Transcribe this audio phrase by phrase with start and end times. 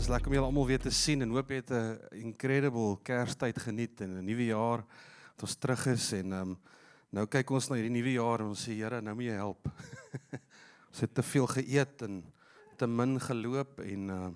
[0.00, 3.58] dis lekker om julle almal weer te sien en hoop jy het 'n incredible Kerstyd
[3.58, 4.78] geniet en 'n nuwe jaar
[5.34, 6.58] wat ons terug is en um,
[7.12, 9.68] nou kyk ons na hierdie nuwe jaar en ons sê Here, nou moet jy help.
[10.90, 12.24] ons het te veel geëet en
[12.78, 14.28] te min geloop en uh,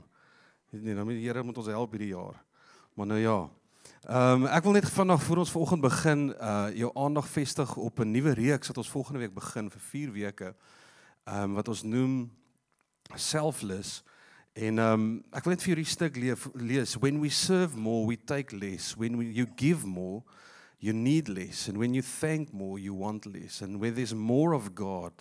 [0.70, 2.45] nee, nou moet die Here moet ons help hierdie jaar.
[2.95, 3.48] Maar nou ja.
[4.05, 8.01] Ehm um, ek wil net vandag voor ons vanoggend begin uh jou aandag vestig op
[8.01, 10.55] 'n nuwe reeks wat ons volgende week begin vir 4 weke.
[11.24, 12.30] Ehm um, wat ons noem
[13.16, 14.05] selfless
[14.54, 16.94] En um, ek wil net vir julle 'n stuk lees, lees.
[17.02, 18.94] When we serve more, we take less.
[18.96, 20.22] When we, you give more,
[20.78, 21.68] you need less.
[21.68, 23.62] And when you thank more, you want less.
[23.62, 25.12] And when there's more of God,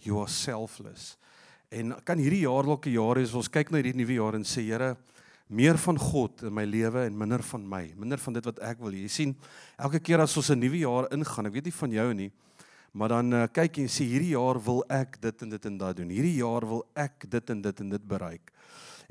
[0.00, 1.16] you are selfless.
[1.72, 4.44] En kan hierdie jaar dalk 'n jaar is ons kyk na hierdie nuwe jaar en
[4.44, 4.96] sê Here,
[5.48, 8.78] meer van God in my lewe en minder van my, minder van dit wat ek
[8.78, 8.92] wil.
[8.92, 9.36] Jy sien,
[9.78, 12.30] elke keer as ons 'n nuwe jaar ingaan, ek weet nie van jou nie,
[12.92, 15.78] maar dan uh, kyk jy en sê hierdie jaar wil ek dit en dit en
[15.78, 16.08] daai doen.
[16.08, 18.52] Hierdie jaar wil ek dit en dit en dit bereik.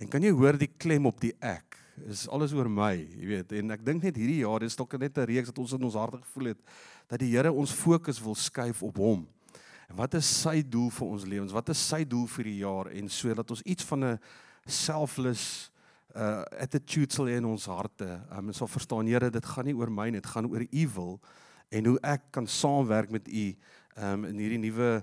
[0.01, 1.77] En kan jy hoor die klem op die ek?
[2.11, 3.53] Is alles oor my, jy weet.
[3.61, 5.95] En ek dink net hierdie jaar is dalk net 'n reeks wat ons in ons
[5.95, 6.61] harte gevoel het
[7.07, 9.27] dat die Here ons fokus wil skuif op hom.
[9.89, 11.53] En wat is sy doel vir ons lewens?
[11.53, 14.19] Wat is sy doel vir die jaar en sodat ons iets van 'n
[14.67, 15.71] selfless
[16.15, 18.07] uh attitude sal hê in ons harte.
[18.31, 20.87] Um, ons sal verstaan Here, dit gaan nie oor my nie, dit gaan oor u
[20.95, 21.19] wil
[21.71, 23.55] en hoe ek kan saamwerk met u
[23.97, 25.01] um in hierdie nuwe uh,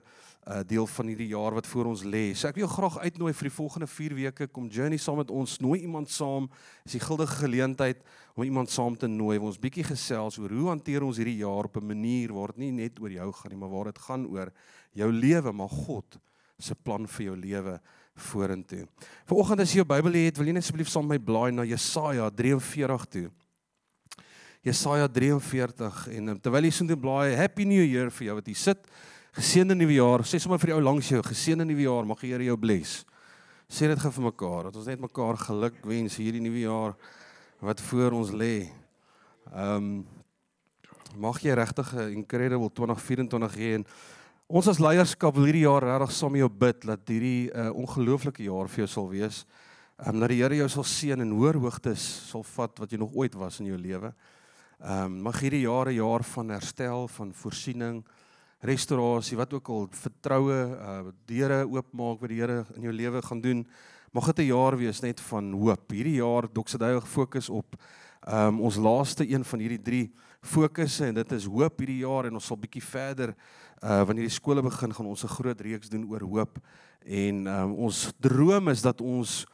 [0.66, 2.32] deel van hierdie jaar wat voor ons lê.
[2.34, 5.30] So ek wil jou graag uitnooi vir die volgende 4 weke kom journey saam met
[5.30, 5.60] ons.
[5.62, 6.48] Nooi iemand saam.
[6.82, 8.02] Is die guldige geleentheid
[8.34, 9.38] om iemand saam te nooi.
[9.38, 12.72] Ons bietjie gesels oor hoe hanteer ons hierdie jaar op 'n manier waar dit nie
[12.72, 14.52] net oor jou gaan nie, maar waar dit gaan oor
[14.92, 16.18] jou lewe, maar God
[16.58, 17.80] se plan vir jou lewe
[18.14, 18.86] vorentoe.
[19.26, 21.62] Vanoggend as jy jou Bybel het, wil jy net asseblief saam met my blaai na
[21.62, 23.30] Jesaja 43 toe.
[24.62, 28.60] Jesaja 43 en terwyl jy so intoe blaai, Happy New Year vir jou wat hier
[28.60, 28.84] sit.
[29.32, 30.20] Geseënde nuwe jaar.
[30.28, 32.04] Sê sommer vir die ou langs jou, geseënde nuwe jaar.
[32.04, 33.06] Mag die Here jou bless.
[33.64, 36.92] Sê dit gou vir mekaar dat ons net mekaar geluk wens hierdie nuwe jaar
[37.64, 38.68] wat voor ons lê.
[39.48, 39.94] Ehm um,
[41.16, 43.84] mag jy regtig 'n incredible 2024 hê en
[44.48, 47.72] ons as leierskap wil hierdie jaar regtig saam met jou bid dat hierdie 'n uh,
[47.72, 49.46] ongelooflike jaar vir jou sal wees.
[49.98, 52.98] Ehm um, dat die Here jou sal seën en hoër hoogtes sal vat wat jy
[52.98, 54.12] nog ooit was in jou lewe.
[54.80, 58.04] Ehm um, mag hierdie jaar 'n jaar van herstel, van voorsiening,
[58.62, 63.40] restaurasie, wat ook al vertroue, uh deure oopmaak wat die Here in jou lewe gaan
[63.42, 63.66] doen.
[64.12, 65.90] Mag dit 'n jaar wees net van hoop.
[65.90, 67.76] Hierdie jaar Doxadeo gefokus op
[68.28, 70.12] um ons laaste een van hierdie drie
[70.42, 73.34] fokusse en dit is hoop hierdie jaar en ons sal bietjie verder
[73.82, 76.58] uh wanneer die skole begin gaan ons 'n groot reeks doen oor hoop
[77.04, 79.46] en um ons droom is dat ons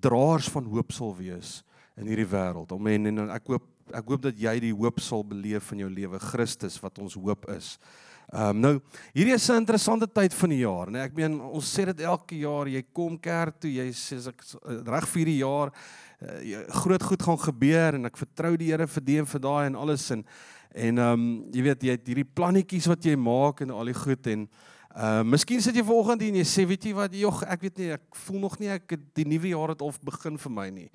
[0.00, 1.64] draers van hoop sal wees
[1.96, 2.72] in hierdie wêreld.
[2.72, 6.18] Amen en ek hoop ek hoop dat jy die hoop sal beleef in jou lewe
[6.18, 7.78] Christus wat ons hoop is.
[8.28, 8.74] Ehm um, nou,
[9.16, 10.92] hierdie is 'n interessante tyd van die jaar, né?
[10.92, 14.26] Nee, ek meen ons sê dit elke jaar, jy kom kerk toe, jy sê as
[14.28, 15.72] ek eh, reg vir die jaar
[16.20, 19.66] uh, groot goed gaan gebeur en ek vertrou die Here vir die en vir daai
[19.66, 20.26] en alles en
[20.74, 23.94] en ehm um, jy weet jy het hierdie plannetjies wat jy maak en al die
[23.96, 27.14] goed en ehm uh, miskien sit jy vanoggend hier en jy sê weet jy wat
[27.14, 30.36] jog, ek weet nie, ek voel nog nie ek die nuwe jaar het al begin
[30.36, 30.90] vir my nie.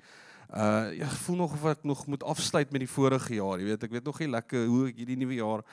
[0.54, 3.58] Uh ek voel nog of ek nog moet afsluit met die vorige jaar.
[3.58, 5.64] Jy weet, ek weet nog nie lekker hoe ek hierdie nuwe jaar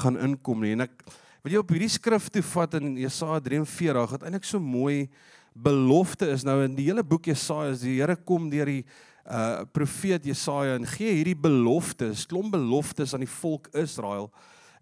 [0.00, 0.72] gaan inkom nie.
[0.78, 1.04] En ek
[1.44, 5.10] wil jy op hierdie skrif toe vat in Jesaja 43 wat eintlik so mooi
[5.52, 6.46] belofte is.
[6.48, 8.82] Nou in die hele boek Jesaja is die Here kom deur die
[9.28, 14.30] uh profeet Jesaja en gee hierdie beloftes, klomp beloftes aan die volk Israel.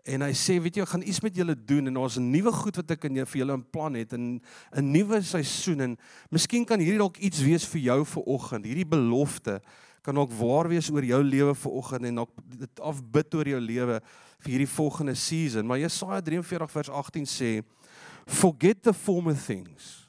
[0.05, 2.53] En hy sê, weet jy, ek gaan iets met julle doen en daar's 'n nuwe
[2.53, 4.41] goed wat ek in vir julle in plan het en
[4.73, 5.97] 'n nuwe seisoen en
[6.31, 8.65] miskien kan hierdie dalk iets wees vir jou vir oggend.
[8.65, 9.61] Hierdie belofte
[10.03, 13.61] kan dalk waar wees oor jou lewe vir oggend en dalk dit afbid oor jou
[13.61, 14.01] lewe
[14.41, 15.67] vir hierdie volgende season.
[15.67, 17.63] Maar Jesaja 43 vers 18 sê,
[18.27, 20.09] "Forget the former things."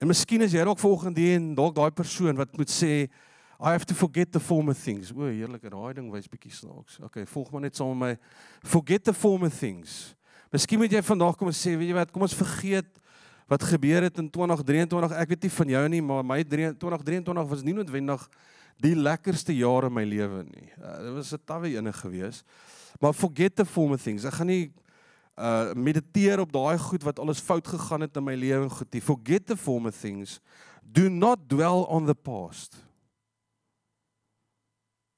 [0.00, 3.08] En miskien is jy dalk volgende hier en dalk daai persoon wat moet sê,
[3.64, 5.08] I have to forget the former things.
[5.16, 6.98] O, heerlike daai ding wys bietjie snaaks.
[7.06, 8.68] Okay, volg maar net saam met my.
[8.68, 10.12] Forget the former things.
[10.52, 13.00] Miskien moet jy vandag kom en sê, weet jy wat, kom ons vergeet
[13.48, 15.16] wat gebeur het in 2023.
[15.16, 18.28] Ek weet nie van jou nie, maar my 2023 was nie noodwendig
[18.84, 20.68] die lekkerste jare in my lewe nie.
[20.76, 22.44] Uh, dit was 'n tawwe ene gewees.
[23.00, 24.28] Maar forget the former things.
[24.28, 24.72] Ek gaan nie
[25.40, 28.92] uh mediteer op daai goed wat alles fout gegaan het in my lewe goed.
[29.02, 30.40] Forget the former things.
[30.84, 32.76] Do not dwell on the past.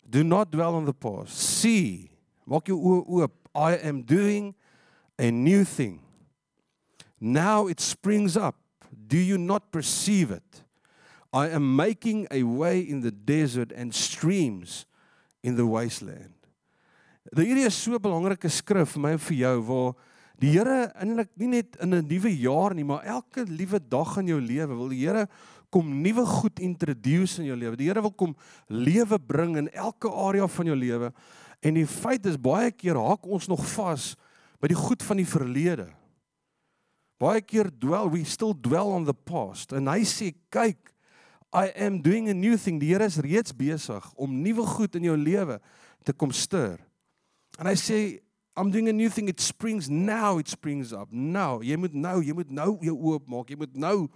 [0.08, 1.36] Do not dwell on the past.
[1.36, 2.10] See,
[2.46, 3.32] maak jou oë oop.
[3.54, 4.54] I am doing
[5.18, 6.00] a new thing.
[7.20, 8.56] Now it springs up.
[9.06, 10.62] Do you not perceive it?
[11.32, 14.86] I am making a way in the desert and streams
[15.42, 16.34] in the wasteland.
[17.34, 19.94] Hierdie is so 'n belangrike skrif vir my en vir jou waar
[20.38, 24.28] die Here eintlik nie net in 'n nuwe jaar nie, maar elke liewe dag in
[24.28, 25.28] jou lewe wil die Here
[25.70, 27.76] kom nuwe goed introduce in jou lewe.
[27.78, 28.34] Die Here wil kom
[28.68, 31.12] lewe bring in elke area van jou lewe.
[31.64, 34.14] En die feit is baie keer haak ons nog vas
[34.60, 35.88] by die goed van die verlede.
[37.20, 40.92] Baie keer dwell we still dwell on the past en hy sê kyk
[41.56, 42.80] I am doing a new thing.
[42.82, 45.56] Die Here is reeds besig om nuwe goed in jou lewe
[46.04, 46.76] te kom stuur.
[47.56, 48.00] En hy sê
[48.56, 51.12] I'm doing a new thing it springs now it springs up.
[51.12, 53.50] Now, jy moet nou, jy moet nou jou oop maak.
[53.52, 54.08] Jy moet nou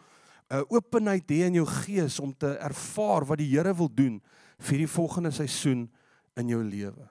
[0.50, 4.20] 'n openheid hê in jou gees om te ervaar wat die Here wil doen
[4.58, 5.88] vir die volgende seisoen
[6.36, 7.08] in jou lewe.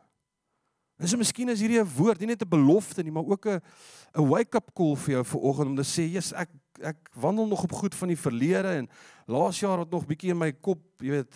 [1.00, 3.62] En so miskien is hierdie 'n woord, nie net 'n belofte nie, maar ook 'n
[4.16, 6.50] 'n wake-up call vir jou vanoggend om te sê, "Jesus, ek
[6.82, 8.90] ek wandel nog op goed van die verlede en
[9.28, 11.36] laas jaar het nog bietjie in my kop, jy weet,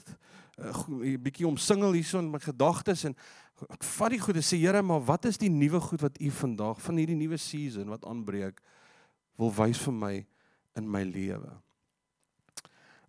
[0.58, 3.16] 'n uh, bietjie omsingel hierso in my gedagtes en
[3.70, 6.82] ek vat die goeie sê Here, maar wat is die nuwe goed wat U vandag
[6.82, 8.62] van hierdie nuwe season wat aanbreek
[9.38, 10.26] wil wys vir my
[10.76, 11.62] in my lewe?"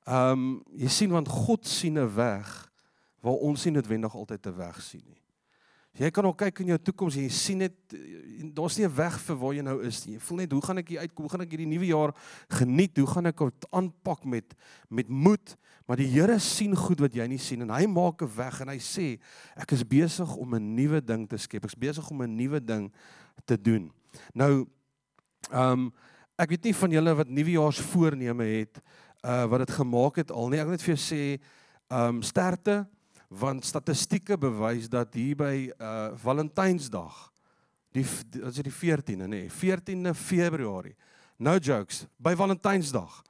[0.04, 2.70] Ehm um, jy sien want God sien 'n weg
[3.24, 5.20] waar ons nie noodwendig altyd 'n weg sien nie.
[5.94, 7.74] Jy kan ook kyk in jou toekoms en jy sien net
[8.52, 10.14] daar's nie 'n weg vir waar jy nou is nie.
[10.14, 11.24] Jy voel net hoe gaan ek hier uitkom?
[11.24, 12.12] Hoe gaan ek hierdie nuwe jaar
[12.48, 12.96] geniet?
[12.96, 14.54] Hoe gaan ek dit aanpak met
[14.90, 15.56] met moed?
[15.86, 18.68] Maar die Here sien goed wat jy nie sien en hy maak 'n weg en
[18.68, 19.20] hy sê
[19.56, 21.64] ek is besig om 'n nuwe ding te skep.
[21.64, 22.92] Ek's besig om 'n nuwe ding
[23.46, 23.92] te doen.
[24.34, 24.66] Nou
[25.50, 25.92] ehm um,
[26.36, 28.82] ek weet nie van julle wat nuwejaarsvoorneme het
[29.24, 30.60] uh wat dit gemaak het al nie.
[30.60, 31.22] Ek wil net vir jou sê
[31.88, 32.82] um, sterkte
[33.34, 37.30] want statistieke bewys dat hier by uh Valentynsdag
[37.94, 38.04] die
[38.42, 40.96] as dit die 14de nê nee, 14de Februarie
[41.38, 43.22] no jokes by Valentynsdag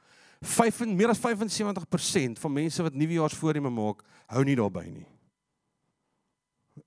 [0.44, 4.02] 5 meer as 75% van mense wat nuwejaarsvoorneme maak
[4.32, 5.06] hou nie daarby nie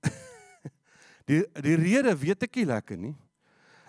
[1.30, 3.14] die die rede weet ek nie lekker nie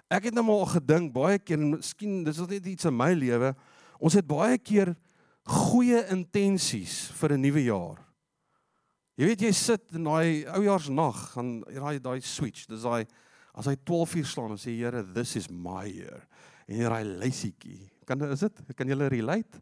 [0.10, 3.54] ek het nou maar gedink baie keer en miskien dis net iets in my lewe
[4.00, 4.96] ons het baie keer
[5.50, 8.10] goeie intensies vir 'n nuwe jaar
[9.20, 13.02] Jy weet jy sit in daai oujaarsnag gaan daai daai switch, dis daai
[13.60, 16.22] as hy 12 uur slaan en sê Here, this is my year.
[16.70, 17.90] En jy raai lysietjie.
[18.08, 18.62] Kan is dit?
[18.80, 19.60] Kan jy relate?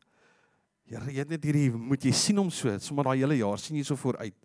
[0.86, 3.80] Here, jy het net hierdie moet jy sien hom so, sommer daai hele jaar sien
[3.80, 4.38] jy so vooruit.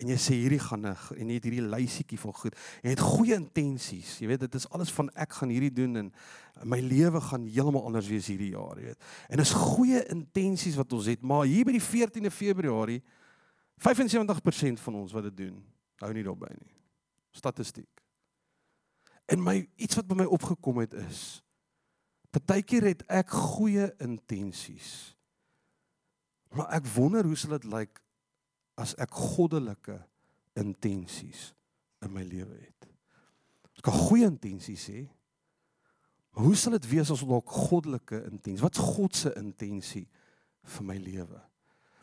[0.00, 2.56] En jy sê hierdie gaan en jy het hierdie lysietjie van goed.
[2.80, 4.14] Jy het goeie intensies.
[4.22, 6.08] Jy weet dit is alles van ek gaan hierdie doen en
[6.64, 9.10] my lewe gaan heeltemal anders wees hierdie jaar, jy weet.
[9.28, 13.02] En dis goeie intensies wat ons het, maar hier by die 14de Februarie
[13.80, 15.60] 75% van ons wat dit doen,
[16.00, 16.74] hou nie daarby nie.
[17.36, 18.02] Statistiek.
[19.30, 21.40] En my iets wat by my opgekom het is
[22.30, 25.16] partykeer het ek goeie intensies.
[26.54, 27.98] Maar ek wonder hoe sal dit lyk
[28.80, 29.98] as ek goddelike
[30.58, 31.50] intensies
[32.04, 32.88] in my lewe het.
[33.76, 35.04] Ek kan goeie intensies hê.
[36.34, 38.64] Maar hoe sal dit wees as ons goddelike intensies?
[38.64, 40.06] Wat's God se intensie
[40.76, 41.40] vir my lewe?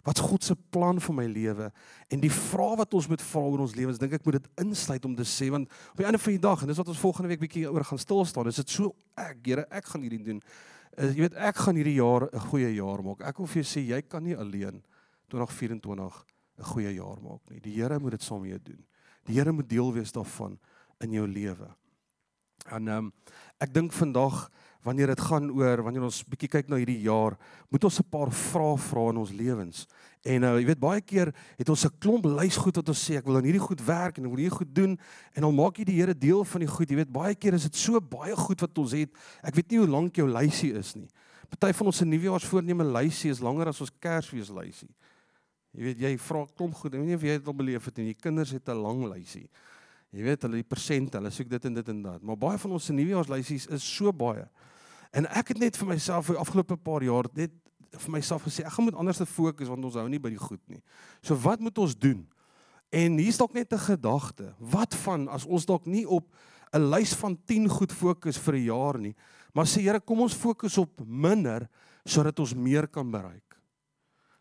[0.07, 1.67] Wat's God se plan vir my lewe?
[2.13, 5.05] En die vraag wat ons moet vra oor ons lewens, dink ek moet dit insluit
[5.07, 7.33] om te sê want op die einde van die dag en dis wat ons volgende
[7.33, 8.47] week bietjie oor gaan stil staan.
[8.51, 10.39] Is dit so ek, Here, ek gaan hierdie doen.
[10.95, 13.21] Uh, jy weet ek gaan hierdie jaar 'n goeie jaar maak.
[13.21, 14.83] Ek wil vir jou sê jy kan nie alleen
[15.29, 17.59] 2024 'n goeie jaar maak nie.
[17.61, 18.85] Die Here moet dit saam met jou doen.
[19.25, 20.59] Die Here moet deel wees daarvan
[20.99, 21.69] in jou lewe.
[22.65, 23.11] En ehm um,
[23.57, 24.49] ek dink vandag
[24.85, 27.35] wanneer dit gaan oor wanneer ons bietjie kyk na hierdie jaar,
[27.69, 29.85] moet ons 'n paar vrae vra in ons lewens.
[30.23, 33.17] En uh, jy weet baie keer het ons 'n klomp lys goed wat ons sê
[33.17, 34.97] ek wil aan hierdie goed werk en ek wil hierdie goed doen
[35.33, 36.89] en dan maak jy die Here deel van die goed.
[36.89, 39.09] Jy weet baie keer is dit so baie goed wat ons het.
[39.43, 41.09] Ek weet nie hoe lank jou lysie is nie.
[41.49, 44.89] Party van ons se nuwejaarsvoorneme lysie is langer as ons Kersfees lysie.
[45.77, 46.95] Jy weet jy vra klomp goed.
[46.95, 48.09] Ek weet nie of jy dit al beleef het nie.
[48.09, 49.47] Die kinders het 'n lang lysie.
[50.11, 52.21] Jy weet hulle die persente, hulle soek dit en dit en dat.
[52.23, 54.47] Maar baie van ons se nuwejaarslysies is so baie.
[55.11, 57.51] En ek het net vir myself vir afgelope paar jaar net
[57.91, 60.41] vir myself gesê ek gaan moet anders te fokus want ons hou nie by die
[60.41, 60.81] goed nie.
[61.21, 62.25] So wat moet ons doen?
[62.89, 64.53] En hier's dalk net 'n gedagte.
[64.59, 66.33] Wat van as ons dalk nie op
[66.73, 69.15] 'n lys van 10 goed fokus vir 'n jaar nie,
[69.53, 71.69] maar sê Here, kom ons fokus op minder
[72.05, 73.57] sodat ons meer kan bereik.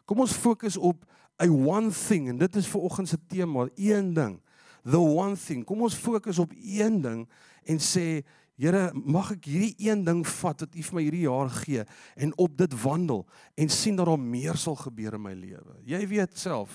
[0.05, 1.05] Kom ons fokus op
[1.38, 4.40] 'n one thing en dit is vir oggend se tema, een ding.
[4.83, 5.64] The one thing.
[5.64, 7.28] Kom ons fokus op een ding
[7.64, 8.23] en sê
[8.57, 11.83] Here, mag ek hierdie een ding vat wat U vir my hierdie jaar gee
[12.16, 15.76] en op dit wandel en sien dat daar meer sal gebeur in my lewe.
[15.85, 16.73] Jy weet self,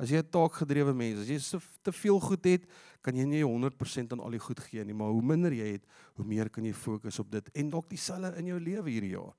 [0.00, 2.64] as jy 'n taakgedrewe mens as jy so te veel goed het,
[3.02, 5.84] kan jy nie 100% aan al die goed gee nie, maar hoe minder jy het,
[6.16, 9.36] hoe meer kan jy fokus op dit en dalk dieselfde in jou lewe hierdie jaar.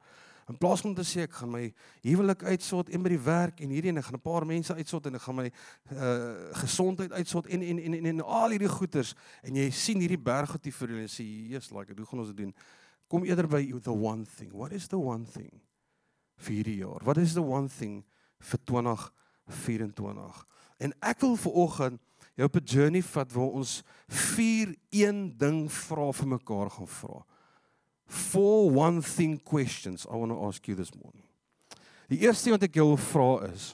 [0.51, 1.63] In plaas van te sê ek gaan my
[2.03, 5.05] huwelik uitsort en by die werk en hierdie en ek gaan 'n paar mense uitsort
[5.07, 5.47] en ek gaan my
[5.95, 10.19] uh gesondheid uitsort en en en en, en al hierdie goeders en jy sien hierdie
[10.19, 12.53] berg wat jy vir hulle sê, "Jesus, like, hoe gaan ons dit doen?"
[13.07, 14.51] Kom eerder by the one thing.
[14.53, 15.61] What is the one thing
[16.37, 17.03] vir hierdie jaar?
[17.03, 18.03] What is the one thing
[18.39, 20.45] vir 2024?
[20.79, 21.99] En ek wil vir oggend
[22.35, 27.25] jou op 'n journey vat waar ons vier een ding vra vir mekaar gaan vra.
[28.11, 31.23] Four one thing questions I want to ask you this morning.
[32.11, 33.71] Die eerste ding wat ek jou wil vra is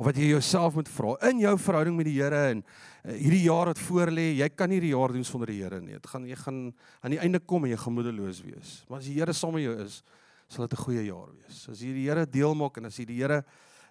[0.00, 3.42] of wat jy jouself moet vra in jou verhouding met die Here en uh, hierdie
[3.44, 5.98] jaar wat voorlê, jy kan nie die jaar doen sonder die Here nie.
[5.98, 6.62] Dit gaan jy gaan
[7.04, 8.78] aan die einde kom en jy gemoedeloos wees.
[8.88, 10.00] Maar as die Here saam met jou is,
[10.48, 11.68] sal dit 'n goeie jaar wees.
[11.68, 13.44] As jy die Here deel maak en as jy die Here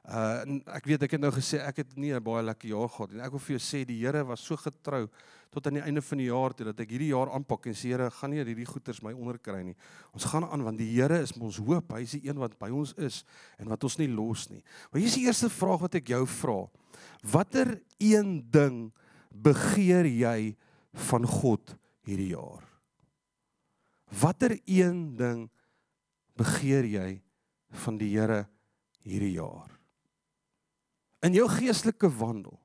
[0.09, 3.11] uh ek weet ek het nou gesê ek het nie 'n baie lekker jaar gehad
[3.11, 3.21] nie.
[3.21, 5.07] Ek wil vir jou sê die Here was so getrou
[5.51, 7.89] tot aan die einde van die jaar toe dat ek hierdie jaar aanpak en sê
[7.89, 9.75] Here, gaan nie hierdie goeters my onderkry nie.
[10.13, 11.93] Ons gaan aan want die Here is ons hoop.
[11.93, 13.23] Hy is die een wat by ons is
[13.57, 14.63] en wat ons nie los nie.
[14.91, 16.59] Maar hier is die eerste vraag wat ek jou vra.
[17.23, 18.91] Watter een ding
[19.29, 20.55] begeer jy
[20.93, 21.75] van God
[22.05, 22.65] hierdie jaar?
[24.09, 25.49] Watter een ding
[26.37, 27.21] begeer jy
[27.85, 28.47] van die Here
[29.05, 29.78] hierdie jaar?
[31.25, 32.59] In jou geestelike wandel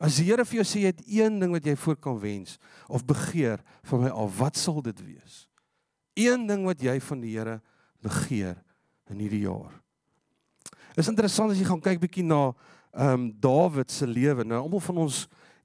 [0.00, 2.56] As die Here vir jou sê jy het een ding wat jy voor kan wens
[2.88, 5.44] of begeer van my al, wat sal dit wees?
[6.16, 7.58] Een ding wat jy van die Here
[8.00, 8.56] begeer
[9.12, 9.74] in hierdie jaar.
[10.96, 12.48] Is interessant as jy gaan kyk bietjie na
[12.90, 14.42] ehm um, Dawid se lewe.
[14.42, 15.20] Nou almal van ons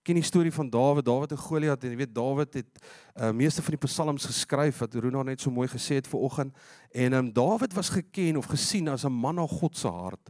[0.06, 2.82] ken die storie van Dawid, Dawid en Goliat en jy weet Dawid het
[3.18, 6.54] uh, meeste van die psalms geskryf wat Runa net so mooi gesê het ver oggend
[6.94, 10.30] en um, Dawid was geken of gesien as 'n man na God se hart.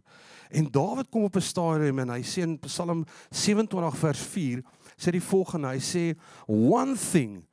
[0.50, 4.64] En Dawid kom op 'n stadium en hy sê in Psalm 27 vers 4
[4.96, 6.16] sê die volgende hy sê
[6.48, 7.44] one thing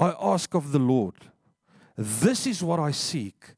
[0.00, 1.30] I ask of the Lord.
[1.96, 3.54] This is what I seek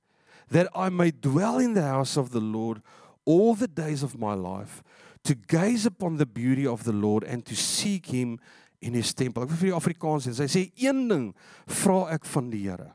[0.51, 2.83] that I may dwell in the house of the Lord
[3.25, 4.83] all the days of my life
[5.23, 8.39] to gaze upon the beauty of the Lord and to seek him
[8.81, 9.45] in his temple.
[9.45, 11.31] Ek wil vir die Afrikaans sê, hy sê een ding
[11.83, 12.91] vra ek van die Here.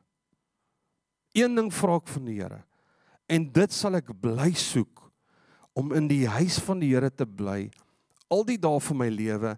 [1.37, 2.61] Een ding vra ek van die Here.
[3.31, 5.07] En dit sal ek bly soek
[5.77, 7.67] om in die huis van die Here te bly
[8.33, 9.55] al die dae van my lewe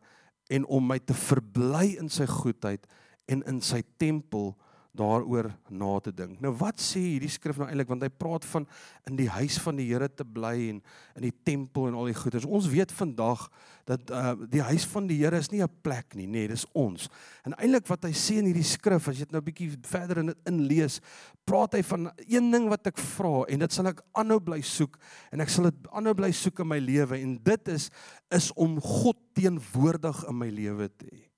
[0.50, 2.86] en om my te verbly in sy goedheid
[3.30, 4.54] en in sy tempel
[4.98, 6.40] daaroor na te dink.
[6.42, 8.66] Nou wat sê hierdie skrif nou eintlik want hy praat van
[9.10, 10.80] in die huis van die Here te bly en
[11.20, 12.48] in die tempel en al die goeders.
[12.50, 13.46] Ons weet vandag
[13.90, 17.10] dat uh, die huis van die Here is nie 'n plek nie, nee, dis ons.
[17.46, 20.34] En eintlik wat hy sê in hierdie skrif as jy dit nou bietjie verder in
[20.34, 21.00] dit inlees,
[21.46, 24.98] praat hy van een ding wat ek vra en dit sal ek aanhou bly soek
[25.32, 27.90] en ek sal dit aanhou bly soek in my lewe en dit is
[28.32, 31.29] is om God teenwoordig in my lewe te hê.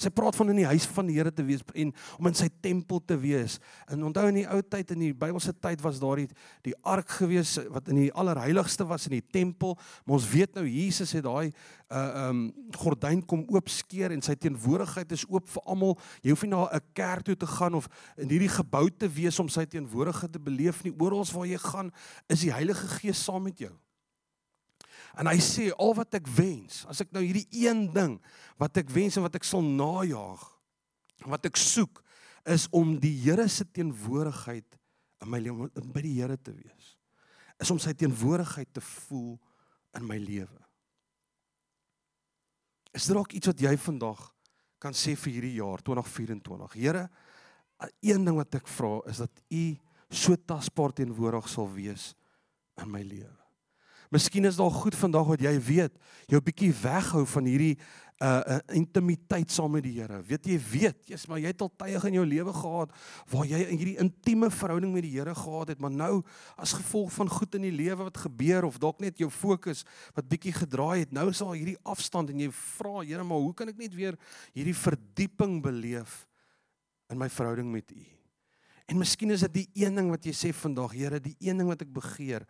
[0.00, 2.48] Sy praat van in die huis van die Here te wees en om in sy
[2.64, 3.58] tempel te wees.
[3.90, 6.28] En onthou in die ou tyd in die Bybelse tyd was daar die
[6.64, 9.76] die ark gewees wat in die allerheiligste was in die tempel.
[10.04, 11.52] Maar ons weet nou Jesus het daai
[11.90, 12.42] uh um
[12.78, 15.96] gordyn kom oopskeer en sy teenwoordigheid is oop vir almal.
[16.22, 19.38] Jy hoef nie na 'n kerk toe te gaan of in hierdie gebou te wees
[19.38, 20.94] om sy teenwoordigheid te beleef nie.
[20.98, 21.92] Oral waar jy gaan,
[22.28, 23.72] is die Heilige Gees saam met jou.
[25.18, 28.16] En hy sê al wat ek wens, as ek nou hierdie een ding
[28.60, 30.42] wat ek wens en wat ek sal najag,
[31.26, 32.02] wat ek soek,
[32.48, 34.78] is om die Here se teenwoordigheid
[35.20, 36.94] in my lewe by die Here te wees.
[37.60, 39.34] Is om sy teenwoordigheid te voel
[39.98, 40.60] in my lewe.
[42.96, 44.22] Is daar ook iets wat jy vandag
[44.80, 46.78] kan sê vir hierdie jaar 2024?
[46.80, 47.04] Here,
[48.00, 49.64] een ding wat ek vra is dat U
[50.10, 52.10] so tasbaar teenwoordig sal wees
[52.80, 53.39] in my lewe.
[54.10, 57.76] Miskien is daar goed vandag wat jy weet, jou bietjie weghou van hierdie
[58.20, 60.18] uh, uh intimiteit saam met die Here.
[60.26, 62.96] Weet jy weet, jy's maar jy het al tye in jou lewe gehad
[63.30, 66.24] waar jy in hierdie intieme verhouding met die Here gehad het, maar nou
[66.58, 69.84] as gevolg van goed in die lewe wat gebeur of dalk net jou fokus
[70.16, 73.54] wat bietjie gedraai het, nou is al hierdie afstand en jy vra, Here, maar hoe
[73.54, 74.18] kan ek net weer
[74.50, 76.24] hierdie verdieping beleef
[77.14, 78.02] in my verhouding met U?
[78.90, 81.70] En miskien is dit die een ding wat jy sê vandag, Here, die een ding
[81.70, 82.42] wat ek begeer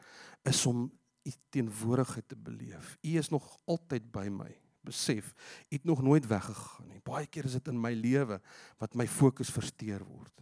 [0.49, 0.89] is om
[1.31, 2.97] u teenwoordigheid te beleef.
[3.03, 4.51] U is nog altyd by my.
[4.87, 5.35] Besef,
[5.69, 7.01] u het nog nooit weggegaan nie.
[7.05, 8.41] Baie keer is dit in my lewe
[8.81, 10.33] wat my fokus versteur word.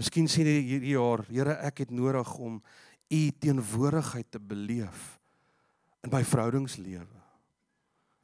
[0.00, 2.60] Miskien sien jy hierdie jaar, Here, ek het nodig om
[3.12, 5.18] u teenwoordigheid te beleef
[6.02, 7.20] in my verhoudingslewe.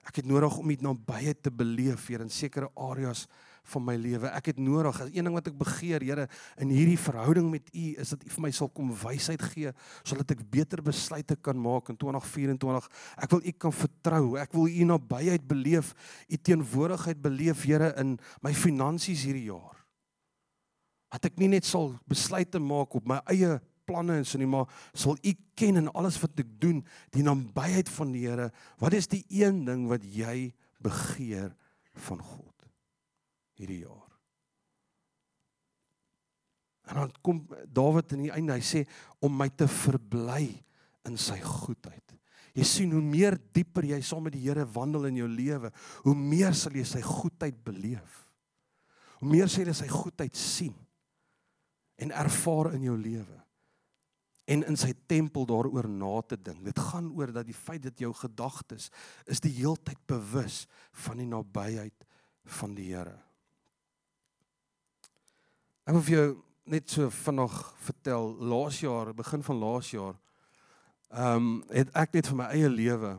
[0.08, 3.26] Ek het nodig om u nabyheid te beleef hier in sekere areas
[3.72, 4.30] van my lewe.
[4.32, 6.26] Ek het nodig, een ding wat ek begeer, Here,
[6.62, 9.72] in hierdie verhouding met U is dat U vir my sal kom wysheid gee
[10.06, 12.88] sodat ek beter besluite kan maak in 2024.
[13.18, 14.24] Ek wil U kan vertrou.
[14.40, 15.94] Ek wil U nabyheid beleef,
[16.28, 19.76] U teenwoordigheid beleef, Here, in my finansies hierdie jaar.
[21.12, 23.56] Dat ek nie net sal besluite maak op my eie
[23.88, 26.82] planne en so nie, maar sal U ken in alles wat ek doen,
[27.14, 28.50] die nabyheid van die Here.
[28.82, 30.52] Wat is die een ding wat jy
[30.84, 31.54] begeer
[32.08, 32.57] van God?
[33.58, 34.06] Hierdie jaar.
[36.88, 38.84] En dan kom Dawid in die einde, hy sê
[39.24, 40.54] om my te verbly
[41.08, 42.14] in sy goedheid.
[42.56, 45.70] Jy sien hoe meer dieper jy saam met die Here wandel in jou lewe,
[46.06, 48.24] hoe meer sal jy sy goedheid beleef.
[49.20, 50.74] Hoe meer sal jy sy goedheid sien
[51.98, 53.36] en ervaar in jou lewe
[54.48, 56.62] en in sy tempel daaroor na te dink.
[56.64, 58.88] Dit gaan oor dat die feit dat jou gedagtes
[59.28, 60.62] is die heeltyd bewus
[61.04, 62.06] van die nabyheid
[62.58, 63.18] van die Here.
[65.88, 66.32] Ek wil vir jou
[66.68, 70.18] net so vanaand vertel, laas jaar, begin van laas jaar,
[71.08, 73.12] ehm um, het ek net vir my eie lewe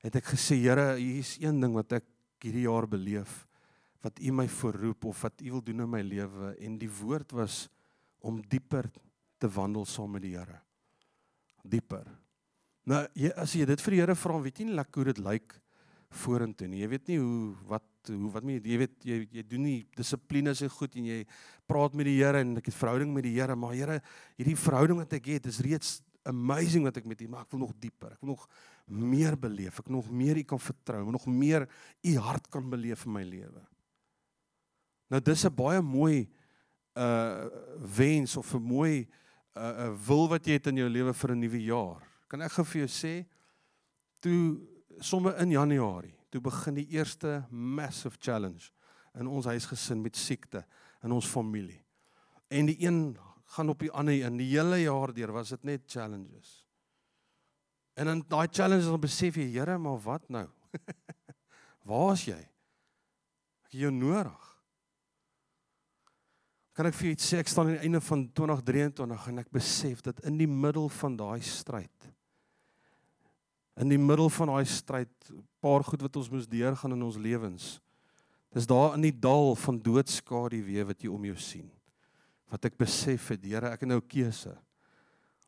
[0.00, 2.06] het ek gesê, Here, hier is een ding wat ek
[2.40, 3.42] hierdie jaar beleef
[4.00, 7.34] wat U my voorroep of wat U wil doen in my lewe en die woord
[7.36, 7.66] was
[8.24, 8.88] om dieper
[9.36, 10.62] te wandel saam met die Here.
[11.60, 12.08] Dieper.
[12.88, 15.20] Nou, jy, as jy dit vir die Here vra, weet jy nie lekker hoe dit
[15.28, 15.58] lyk
[16.10, 16.82] vorentoe nie.
[16.82, 20.54] Jy weet nie hoe wat hoe wat jy, jy weet jy jy doen nie dissipline
[20.56, 21.18] se goed en jy
[21.68, 23.98] praat met die Here en ek het verhouding met die Here, maar Here,
[24.38, 25.98] hierdie verhouding wat ek het is reeds
[26.28, 28.14] amazing wat ek met U, maar ek wil nog dieper.
[28.16, 28.46] Ek wil nog
[28.88, 29.80] meer beleef.
[29.80, 31.68] Ek nog meer U kan vertrou, nog meer
[32.04, 33.64] U hart kan beleef in my lewe.
[35.08, 36.28] Nou dis 'n baie mooi
[36.96, 37.48] uh
[37.96, 39.08] wens of 'n mooi
[39.56, 42.02] uh, uh wil wat jy het in jou lewe vir 'n nuwe jaar.
[42.28, 43.26] Kan ek gou vir jou sê
[44.20, 44.60] toe
[45.04, 48.70] somme in Januarie, toe begin die eerste massive challenge
[49.18, 50.64] in ons huisgesin met siekte
[51.04, 51.80] in ons familie.
[52.52, 53.16] En die een
[53.54, 56.66] gaan op die ander in die hele jaar deur was dit net challenges.
[57.98, 60.46] En in daai challenges dan besef jy, Here, maar wat nou?
[61.88, 62.38] Waar is jy?
[63.64, 64.44] Ek het jou nodig.
[66.76, 67.40] Kan ek vir jou iets sê?
[67.42, 71.16] Ek staan aan die einde van 2023 en ek besef dat in die middel van
[71.18, 72.10] daai stryd
[73.78, 75.32] in die middel van daai stryd,
[75.62, 77.76] paar goed wat ons moes deurgaan in ons lewens.
[78.54, 81.68] Dis daar in die dal van doodskade weer wat jy om jou sien
[82.48, 84.54] wat ek besef het, Here, ek het nou keuse.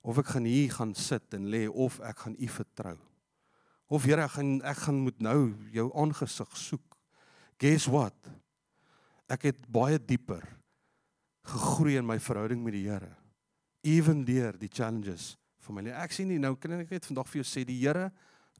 [0.00, 2.96] Of ek gaan hier gaan sit en lê of ek gaan U vertrou.
[3.90, 6.96] Of Here, ek gaan ek gaan moet nou jou aangesig soek.
[7.60, 8.16] Guess what?
[9.30, 10.44] Ek het baie dieper
[11.50, 13.14] gegroei in my verhouding met die Here.
[13.80, 15.34] Even deur die challenges
[15.66, 15.96] van my lewe.
[15.96, 18.10] Ek sien nie nou kan ek net vandag vir jou sê die Here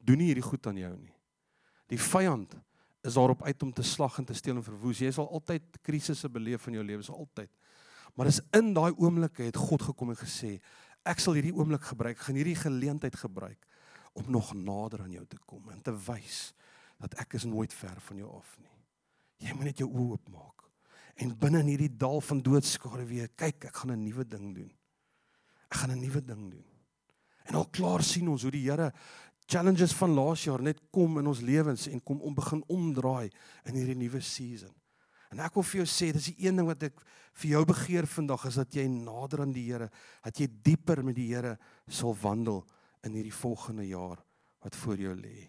[0.01, 1.13] doen nie hierdie goed aan jou nie.
[1.91, 2.55] Die vyand
[3.05, 5.01] is daarop uit om te slag en te steel en verwoes.
[5.01, 7.49] Jy sal altyd krisisse beleef in jou lewe, so altyd.
[8.15, 10.57] Maar dis in daai oomblikke het God gekom en gesê,
[11.07, 13.69] ek sal hierdie oomblik gebruik, gaan hierdie geleentheid gebruik
[14.19, 16.51] om nog nader aan jou te kom en te wys
[17.01, 18.75] dat ek is nooit ver van jou af nie.
[19.41, 20.67] Jy moet net jou oë oopmaak.
[21.21, 24.71] En binne in hierdie dal van doodskade weer kyk, ek gaan 'n nuwe ding doen.
[25.71, 26.70] Ek gaan 'n nuwe ding doen.
[27.49, 28.91] En al klaar sien ons hoe die Here
[29.51, 33.31] challenges van laas jaar net kom in ons lewens en kom om begin omdraai
[33.67, 34.71] in hierdie nuwe season.
[35.31, 36.99] En ek wil vir jou sê, dis die een ding wat ek
[37.39, 39.87] vir jou begeer vandag is dat jy nader aan die Here,
[40.23, 41.55] dat jy dieper met die Here
[41.87, 42.61] sal wandel
[43.07, 44.19] in hierdie volgende jaar
[44.61, 45.47] wat voor jou lê.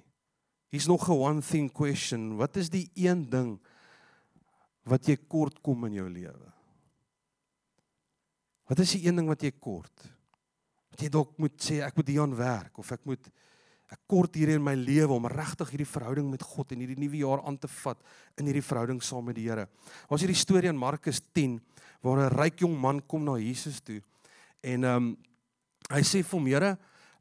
[0.72, 2.36] Hier's nog 'n one thing question.
[2.36, 3.60] Wat is die een ding
[4.84, 6.52] wat jy kort kom in jou lewe?
[8.68, 10.08] Wat is die een ding wat jy kort?
[10.92, 13.32] Wat jy dalk moet sê ek moet hieraan werk of ek moet
[13.92, 17.18] ek kort hier in my lewe om regtig hierdie verhouding met God en hierdie nuwe
[17.20, 18.00] jaar aan te vat
[18.40, 19.66] in hierdie verhouding saam met die Here.
[20.08, 21.58] Ons hierdie storie in Markus 10
[22.00, 24.00] waar 'n ryk jong man kom na Jesus toe
[24.62, 25.16] en ehm um,
[25.90, 26.70] hy sê vir hom Here,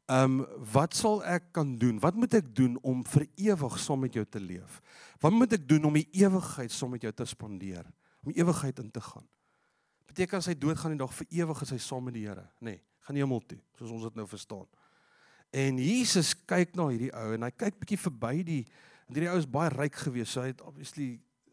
[0.08, 1.98] ehm um, wat sal ek kan doen?
[2.00, 4.80] Wat moet ek doen om vir ewig saam met jou te leef?
[5.20, 7.86] Wat moet ek doen om die ewigheid saam met jou te spandeer?
[8.22, 9.26] Om ewigheid in te gaan.
[10.06, 12.76] Beteken as hy doodgaan die dag vir ewig is hy saam met die Here, nê?
[12.76, 14.68] Nee, gaan hemel toe, soos ons dit nou verstaan.
[15.52, 18.62] En Jesus kyk na hierdie ou en hy kyk bietjie verby die
[19.08, 20.32] en hierdie ou is baie ryk geweest.
[20.32, 21.10] So hy het obviously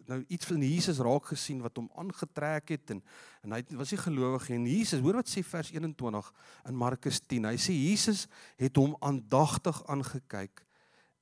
[0.10, 3.04] nou iets van Jesus raak gesien wat hom aangetrek het en
[3.46, 6.32] en hy was nie gelowig en Jesus, hoor wat sê vers 21
[6.68, 7.48] in Markus 10.
[7.48, 8.26] Hy sê Jesus
[8.60, 10.66] het hom aandagtig aangekyk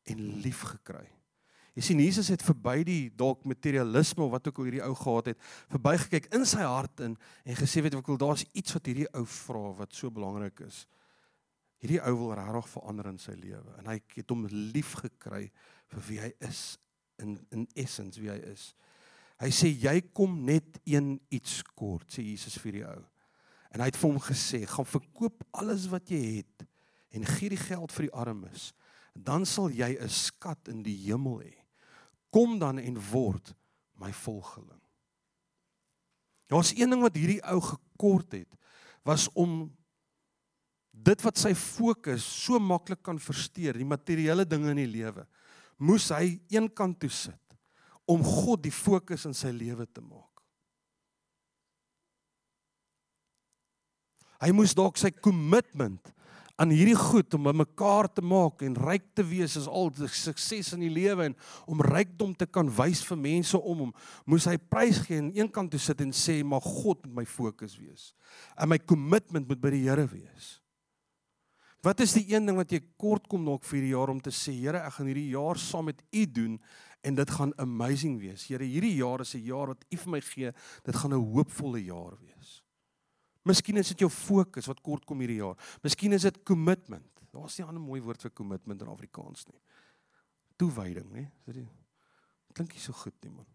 [0.09, 1.05] en lief gekry.
[1.77, 5.27] Jy sien Jesus het verby die dalk materialisme of wat ook al hierdie ou gehad
[5.29, 7.13] het, verbygekyk in sy hart in
[7.45, 10.87] en gesê weet ek wil daar's iets wat hierdie ou vra wat so belangrik is.
[11.77, 15.43] Hierdie ou wil regtig verander in sy lewe en hy het hom lief gekry
[15.93, 16.63] vir wie hy is
[17.21, 18.71] in in essence wie hy is.
[19.37, 23.03] Hy sê jy kom net een iets kort sê Jesus vir die ou.
[23.69, 26.65] En hy het vir hom gesê gaan verkoop alles wat jy het
[27.13, 28.71] en gee die geld vir die armes.
[29.13, 31.56] Dan sal jy 'n skat in die hemel hê.
[32.33, 33.53] Kom dan en word
[33.97, 34.81] my volgeling.
[36.47, 38.53] Daar's een ding wat hierdie ou gekort het
[39.07, 39.65] was om
[40.91, 45.23] dit wat sy fokus so maklik kan versteur, die materiële dinge in die lewe,
[45.77, 47.57] moes hy eenkant toe sit
[48.07, 50.23] om God die fokus in sy lewe te maak.
[54.41, 56.11] Hy moes dalk sy kommitment
[56.57, 60.81] aan hierdie goed om mekaar te maak en ryk te wees is al sukses in
[60.87, 61.35] die lewe en
[61.69, 63.91] om rykdom te kan wys vir mense om hom
[64.25, 67.77] moes hy prys gee en eenkant toe sit en sê maar God moet my fokus
[67.77, 68.09] wees
[68.57, 70.57] en my kommitment moet by die Here wees.
[71.85, 74.33] Wat is die een ding wat jy kort kom dalk vir hierdie jaar om te
[74.33, 76.57] sê Here ek gaan hierdie jaar saam met U doen
[77.05, 78.47] en dit gaan amazing wees.
[78.49, 80.51] Here hierdie jaar is 'n jaar wat U vir my gee.
[80.83, 82.36] Dit gaan 'n hoopvolle jaar wees.
[83.47, 85.55] Miskien is dit jou fokus wat kort kom hierdie jaar.
[85.85, 87.07] Miskien is dit commitment.
[87.31, 89.61] Daar's nie 'n ander mooi woord vir commitment in Afrikaans nie.
[90.57, 91.31] Toewyding, nê?
[91.47, 91.67] Is dit
[92.53, 93.45] klink nie so goed nie, man.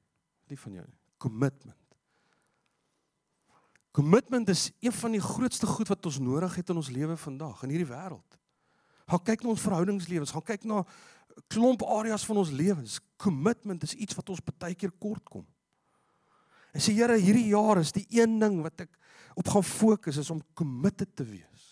[0.48, 0.98] Nie van jou nie.
[1.18, 1.76] Commitment.
[3.92, 7.62] Commitment is een van die grootste goed wat ons nodig het in ons lewe vandag
[7.62, 8.38] in hierdie wêreld.
[9.06, 10.84] Gaan kyk na ons verhoudingslewens, gaan kyk na
[11.52, 13.00] klomp areas van ons lewens.
[13.20, 15.44] Commitment is iets wat ons baie keer kort kom.
[16.72, 18.98] En sê Here, hierdie jaar is die een ding wat ek
[19.38, 21.68] op gaan fokus is om committed te wees.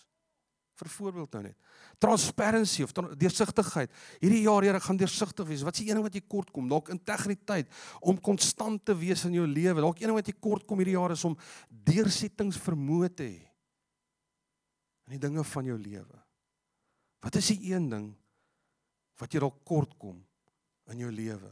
[0.81, 1.57] Vir voorbeeld nou net.
[2.01, 3.91] Transparency of deursigtigheid.
[4.21, 5.65] Hierdie jaar Here gaan deursigtig wees.
[5.65, 6.69] Wat is die een wat jy kort kom?
[6.69, 7.69] Dalk integriteit
[8.01, 9.83] om konstant te wees in jou lewe.
[9.83, 11.37] Dalk een wat jy kort kom hierdie jaar is om
[11.69, 13.39] deursettingsvermoë te hê
[15.09, 16.19] in die dinge van jou lewe.
[17.21, 18.09] Wat is die een ding
[19.21, 20.17] wat jy dalk kort kom
[20.89, 21.51] in jou lewe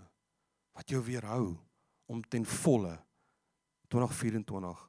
[0.78, 1.52] wat jou weerhou
[2.10, 2.96] om ten volle
[3.90, 4.86] 2024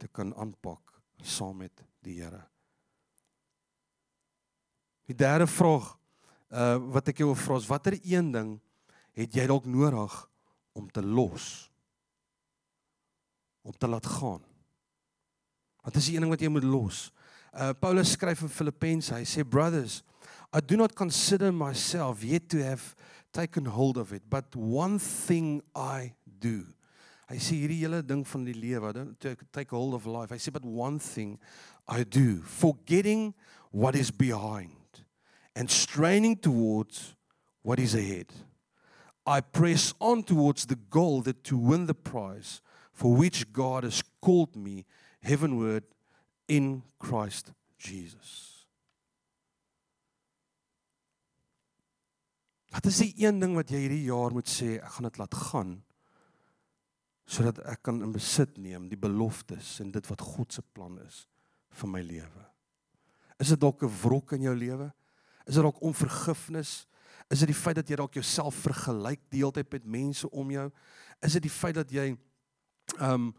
[0.00, 2.42] te kan aanpak saam met die Here.
[5.10, 5.96] Die derde vraag
[6.50, 8.56] uh wat ek jou vra is watter een ding
[9.14, 10.14] het jy dalk nodig
[10.74, 11.68] om te los?
[13.62, 14.42] Om te laat gaan.
[15.84, 17.10] Wat is die een ding wat jy moet los?
[17.52, 20.00] Uh Paulus skryf in Filippense, hy sê brothers,
[20.50, 22.94] I do not consider myself yet to have
[23.30, 26.66] taken hold of it, but one thing I do.
[27.30, 28.90] Hy sê hierdie hele ding van die lewe,
[29.22, 30.34] take hold of life.
[30.34, 31.38] Hy sê but one thing
[31.86, 33.34] I do, forgetting
[33.70, 35.04] what is behind
[35.54, 37.14] and straining towards
[37.62, 38.32] what is ahead.
[39.26, 42.62] I press on towards the goal that to win the prize
[42.92, 44.86] for which God has called me
[45.22, 45.84] heavenward
[46.48, 48.66] in Christ Jesus.
[52.70, 55.38] Wat is die een ding wat jy hierdie jaar moet sê, ek gaan dit laat
[55.46, 55.72] gaan
[57.30, 61.26] sodat ek kan in besit neem die beloftes en dit wat God se plan is
[61.78, 62.46] vir my lewe.
[63.38, 64.92] Is dit dalk 'n wrok in jou lewe?
[65.46, 66.86] Is dit dalk onvergifnis?
[67.30, 70.50] Is dit die feit dat jy dalk jouself vergelyk die hele tyd met mense om
[70.50, 70.70] jou?
[71.22, 72.16] Is dit die feit dat jy
[72.98, 73.34] um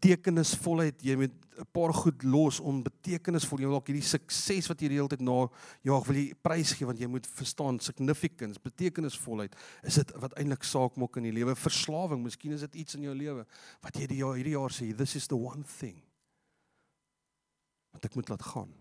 [0.00, 1.02] betekenisvolheid.
[1.04, 4.96] Jy moet 'n paar goed los om betekenisvol jy dalk hierdie sukses wat jy die
[4.96, 5.46] hele tyd na
[5.84, 10.64] jaag wil jy prys gee want jy moet verstaan significance betekenisvolheid is dit wat eintlik
[10.64, 11.54] saak maak in die lewe.
[11.54, 13.44] Verslawing miskien is dit iets in jou lewe
[13.82, 16.00] wat jy die jaar hierdie jaar sê this is the one thing
[17.92, 18.72] wat ek moet laat gaan.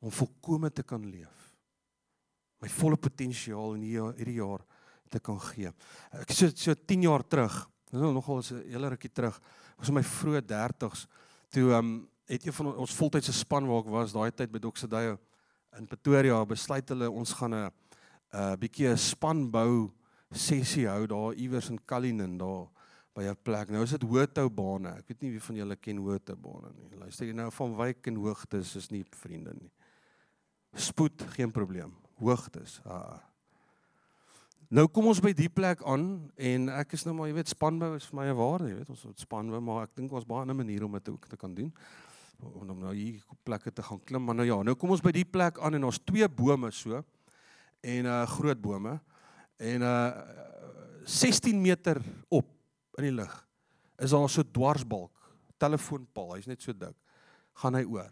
[0.00, 1.52] Om volkome te kan leef.
[2.62, 4.64] My volle potensiaal in hierdie jaar
[5.08, 5.72] te kan gee.
[6.12, 9.40] Ek so so 10 jaar terug, dis nou nogal 'n hele rukkie terug,
[9.78, 11.06] was my vroeë 30's
[11.50, 14.58] toe ehm um, het een van ons voltydse span waar ek was daai tyd by
[14.58, 15.18] Doxedayo
[15.78, 17.70] in Pretoria besluit hulle ons gaan 'n
[18.32, 19.92] 'n bietjie 'n span bou
[20.32, 22.66] sessie hou daar iewers in Kalinin daar
[23.14, 23.70] by 'n plek.
[23.70, 24.98] Nou is dit Hoëtou bane.
[24.98, 26.98] Ek weet nie wie van julle ken Hoëtou bane nie.
[26.98, 29.70] Luister jy nou van wyk en hoogtes is nie vriende nie.
[30.74, 31.94] Spoed geen probleem.
[32.18, 32.80] Hoogtes.
[32.84, 33.20] Ah.
[34.66, 37.92] Nou kom ons by die plek aan en ek is nou maar jy weet spanbou
[37.94, 38.90] is vir my 'n waarde, jy weet.
[38.90, 41.54] Ons moet spanbou maar ek dink ons baie 'n manier om dit ook te kan
[41.54, 41.72] doen.
[42.40, 45.00] Om om nou hier op plekke te gaan klim maar nou ja nou kom ons
[45.00, 47.04] by die plek aan en ons twee bome so
[47.80, 49.00] en uh groot bome
[49.56, 50.12] en uh
[51.04, 52.46] 16 meter op
[52.98, 53.46] in die lug
[53.98, 55.12] is daar so dwarsbalk
[55.58, 56.96] telefoonpaal hy's net so dik
[57.54, 58.10] gaan hy oor.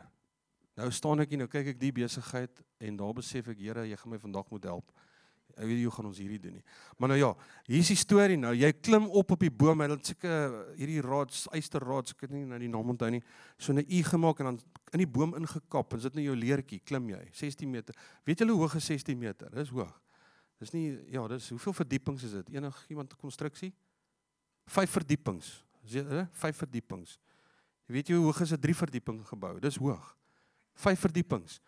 [0.76, 3.96] Nou staan ek hier nou kyk ek die besigheid en daar besef ek Here jy
[3.96, 4.92] gaan my vandag moet help
[5.56, 6.64] Ek weet jy gaan ons hierdie doen nie.
[6.98, 7.30] Maar nou ja,
[7.68, 8.52] hier is die storie nou.
[8.56, 12.44] Jy klim op op die boom en dit seker hierdie rods, eysterrods, ek weet nie
[12.50, 13.22] nou die naam onthou nie.
[13.58, 14.60] So 'n u gemaak en dan
[14.92, 17.94] in die boom ingekap en sit in jou leertjie, klim jy 16 meter.
[18.24, 19.50] Weet jy hoe hoog is 16 meter?
[19.50, 20.00] Dis hoog.
[20.58, 22.54] Dis nie ja, dis hoeveel verdiepings is dit?
[22.54, 23.72] Enig iemand konstruksie?
[24.66, 25.64] 5 verdiepings.
[25.84, 26.24] Is dit, hè?
[26.32, 27.18] 5 verdiepings.
[27.86, 29.60] Jy weet jy hoe hoog is 'n 3 verdieping gebou?
[29.60, 30.16] Dis hoog.
[30.74, 31.60] 5 verdiepings.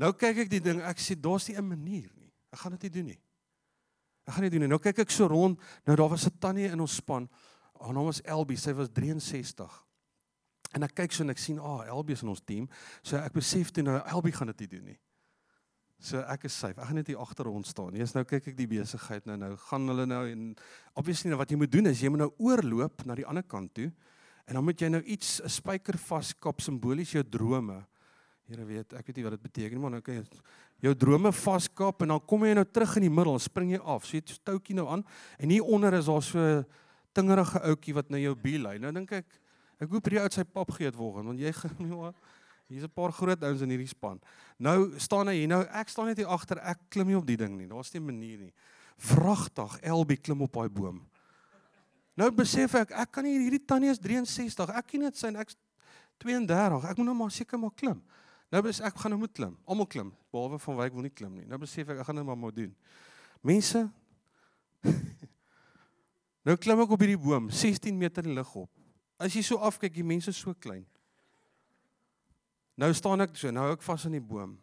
[0.00, 2.19] Nou kyk ek die ding, ek sê daar's nie 'n manier nie.
[2.50, 3.20] Ek gaan dit nie doen nie.
[4.26, 4.70] Ek gaan nie doen nie.
[4.70, 5.60] Nou kyk ek so rond.
[5.88, 7.28] Nou daar was 'n tannie in ons span.
[7.80, 8.56] Haar naam was Elbie.
[8.56, 9.86] Sy was 63.
[10.72, 12.68] En ek kyk so en ek sien, "Ag, oh, Elbie is in ons team."
[13.02, 14.98] So ek besef toe nou Elbie gaan dit nie doen nie.
[15.98, 16.80] So ek is safe.
[16.80, 17.94] Ek gaan net hier agter rond staan.
[17.94, 20.56] Eers nou kyk ek die besigheid nou nou gaan hulle nou en
[20.94, 23.74] obviously nou wat jy moet doen is jy moet nou oorloop na die ander kant
[23.74, 23.92] toe
[24.50, 27.86] En dan moet jy nou iets 'n spyker vaskap simbolies jou drome.
[28.50, 30.24] Here weet, ek weet nie wat dit beteken nie, maar nou kan jy
[30.82, 33.78] jou drome vaskap en dan kom jy nou terug in die middel en spring jy
[33.78, 34.08] af.
[34.08, 35.04] So jy het toukie nou aan
[35.38, 36.46] en hier onder is daar so
[37.14, 38.74] tingerige ouetjie wat na jou bie lê.
[38.82, 39.38] Nou dink ek
[39.80, 41.52] ek hoop hierdie ou sy pap geëet word want jy
[42.70, 44.18] hier's 'n paar groot ouens in hierdie span.
[44.58, 46.58] Nou staan hy hier nou ek staan net hier agter.
[46.58, 47.70] Ek klim nie op die ding nie.
[47.70, 48.52] Daar's nie 'n manier nie.
[48.98, 51.06] Vragtig Elbie klim op daai boom.
[52.16, 54.70] Nou besef ek ek kan nie hierdie tannie is 63.
[54.74, 55.54] Ek kan net sien ek
[56.18, 56.84] 32.
[56.84, 58.02] Ek moet nou maar seker maar klim.
[58.50, 59.56] Nou bes ek gaan nou moet klim.
[59.64, 61.46] Almal klim behalwe van wyk wil nie klim nie.
[61.46, 62.74] Nou besef ek ek gaan dit maar moet doen.
[63.42, 63.86] Mense
[66.46, 68.70] Nou klim ek op hierdie boom, 16 meter in lug op.
[69.20, 70.86] As jy so afkyk, die mense so klein.
[72.80, 74.54] Nou staan ek so, nou hou ek vas aan die boom.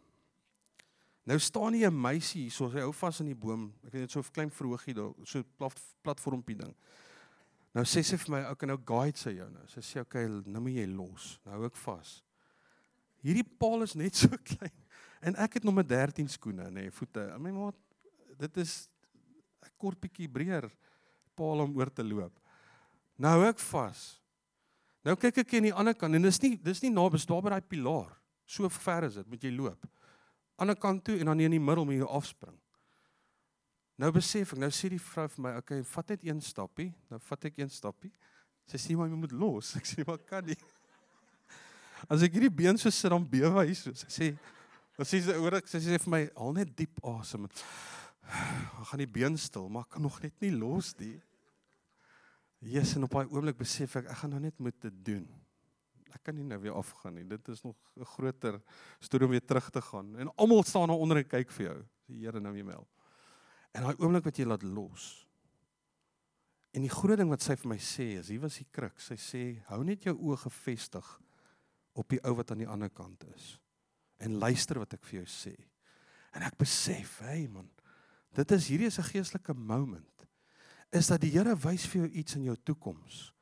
[1.28, 3.72] Nou staan hier 'n meisie hier, so sy hou vas aan die boom.
[3.86, 6.74] Ek weet net so 'n klein verhoogie daar, so plat platformpie ding.
[7.74, 10.60] Nou sê sy vir my, "Oké, nou guide sy jou nou." Sy sê, "Oké, nou
[10.60, 12.22] moet jy los." Nou hou ek vas.
[13.24, 14.74] Hierdie paal is net so klein.
[15.20, 17.24] En ek het nog met 13 skoene, nê, nee, voete.
[17.42, 17.78] My maat,
[18.38, 18.88] dit is
[19.66, 20.70] 'n kort bietjie breër
[21.34, 22.38] paal om oor te loop.
[23.18, 24.20] Nou ek vas.
[25.04, 27.50] Nou kyk ek aan die ander kant en dis nie dis nie naby staan by
[27.50, 28.14] daai pilaar.
[28.46, 29.86] So ver is dit, moet jy loop.
[30.58, 32.56] Ander kant toe en dan in die middel moet jy afspring.
[33.98, 36.94] Nou besef ek, nou sê die vrou vir my, "Oké, okay, vat net een stappie."
[37.10, 38.12] Nou vat ek een stappie.
[38.66, 39.74] Sy sê maar jy moet los.
[39.80, 40.56] Ek sê maar kan nie.
[42.06, 43.92] As ek hierdie been so sit dan bewe hy so.
[43.92, 44.38] Sy sê,
[44.96, 47.48] "Wat sê sy oor ek?" Sy sê vir my, "Haal net diep asem."
[48.28, 51.20] Ek gaan die been stil, maar ek kan nog net nie los nie.
[52.60, 55.28] Jesus en op daai oomblik besef ek ek gaan nou net moet dit doen.
[56.12, 57.24] Ek kan nie nou weer afgaan nie.
[57.24, 58.60] Dit is nog 'n groter
[59.00, 60.16] storie om weer terug te gaan.
[60.16, 61.84] En almal staan daar onder en kyk vir jou.
[62.06, 62.86] Die Here nou weer mel.
[63.72, 65.26] En daai oomblik wat jy laat los.
[66.72, 69.00] En die groot ding wat sy vir my sê is, hier was die kruk.
[69.00, 71.20] Sy sê, hou net jou oë gefestig
[71.98, 73.56] op die ou wat aan die ander kant is.
[74.22, 75.54] En luister wat ek vir jou sê.
[76.36, 77.68] En ek besef, hey man,
[78.36, 80.26] dit is hierdie is 'n geestelike moment
[80.90, 83.32] is dat die Here wys vir jou iets in jou toekoms.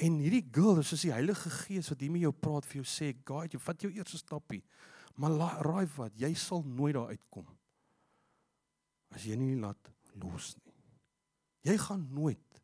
[0.00, 3.14] En hierdie girl soos die Heilige Gees wat hier met jou praat vir jou sê,
[3.24, 4.64] "God, jy vat jou eerste stappie."
[5.16, 7.46] Maar raai wat, jy sal nooit daar uitkom
[9.14, 10.74] as jy nie laat los nie.
[11.62, 12.62] Jy gaan nooit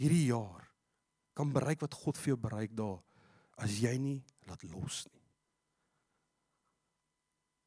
[0.00, 0.66] hierdie jaar
[1.38, 3.00] kan bereik wat God vir jou bereik daar
[3.62, 5.22] as jy nie laat los nie.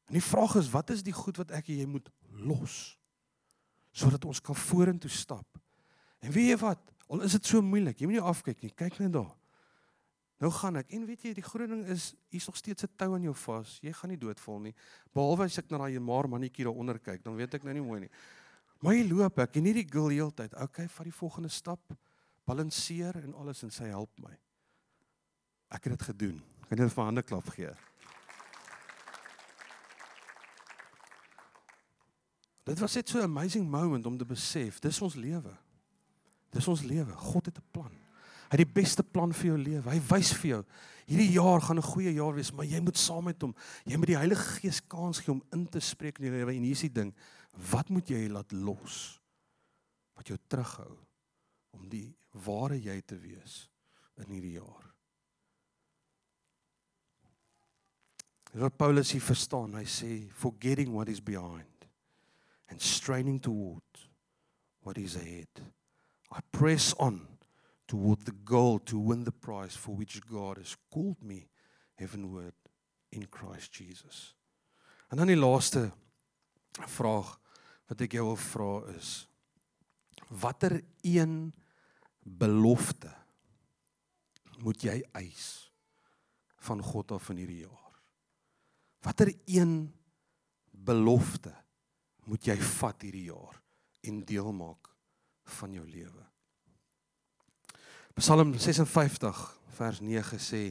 [0.06, 2.10] En die vraag is, wat is die goed wat ek jy moet
[2.46, 2.94] los
[3.96, 5.58] sodat ons kan vorentoe stap?
[6.20, 6.82] En weet jy wat?
[7.08, 8.72] Al is dit so moeilik, jy moet nie afkyk nie.
[8.76, 9.32] Kyk net daar.
[10.42, 10.90] Nou gaan ek.
[10.92, 13.78] En weet jy, die groot ding is hier's nog steeds 'n tou aan jou vas.
[13.80, 14.74] Jy gaan nie doodval nie.
[15.14, 18.00] Behalwe as ek na daai maar mannetjie daaronder kyk, dan weet ek nou nie mooi
[18.00, 18.10] nie.
[18.80, 20.54] Maar jy loop ek en nie die girl heeltyd.
[20.54, 21.80] Okay, vat die volgende stap.
[22.44, 24.36] Balanseer en alles en sy help my.
[25.70, 26.42] Ek het dit gedoen.
[26.68, 27.74] Kan jy vir hande klap gee?
[32.66, 35.56] Dit was net so 'n amazing moment om te besef, dis ons lewe.
[36.50, 37.12] Dis ons lewe.
[37.12, 37.92] God het 'n plan.
[38.50, 39.90] Hy het die beste plan vir jou lewe.
[39.90, 40.64] Hy wys vir jou
[41.06, 43.54] hierdie jaar gaan 'n goeie jaar wees, maar jy moet saam met hom.
[43.84, 46.52] Jy moet die Heilige Gees kans gee om in te spreek in jou lewe.
[46.52, 47.14] En hier is die ding.
[47.70, 49.20] Wat moet jy laat los?
[50.14, 50.98] Wat jou terughou
[51.70, 53.70] om die ware jy te wees
[54.16, 54.95] in hierdie jaar.
[58.56, 59.74] Dis wat Paulus hier verstaan.
[59.76, 61.84] Hy sê forgetting what is behind
[62.72, 63.84] and straining toward
[64.80, 65.60] what is ahead.
[66.32, 67.20] I press on
[67.86, 71.50] toward the goal to win the prize for which God has called me
[72.00, 72.56] heavenward
[73.12, 74.32] in Christ Jesus.
[75.12, 75.90] En dan die laaste
[76.88, 77.36] vraag
[77.92, 79.26] wat ek jou wil vra is
[80.32, 81.52] watter een
[82.24, 83.12] belofte
[84.64, 85.66] moet jy eis
[86.64, 87.85] van God af in hierdie jaar?
[89.06, 89.94] Watter een
[90.70, 91.54] belofte
[92.26, 93.60] moet jy vat hierdie jaar
[94.02, 94.88] en deel maak
[95.60, 96.24] van jou lewe.
[98.18, 99.42] Psalm 56
[99.78, 100.62] vers 9 sê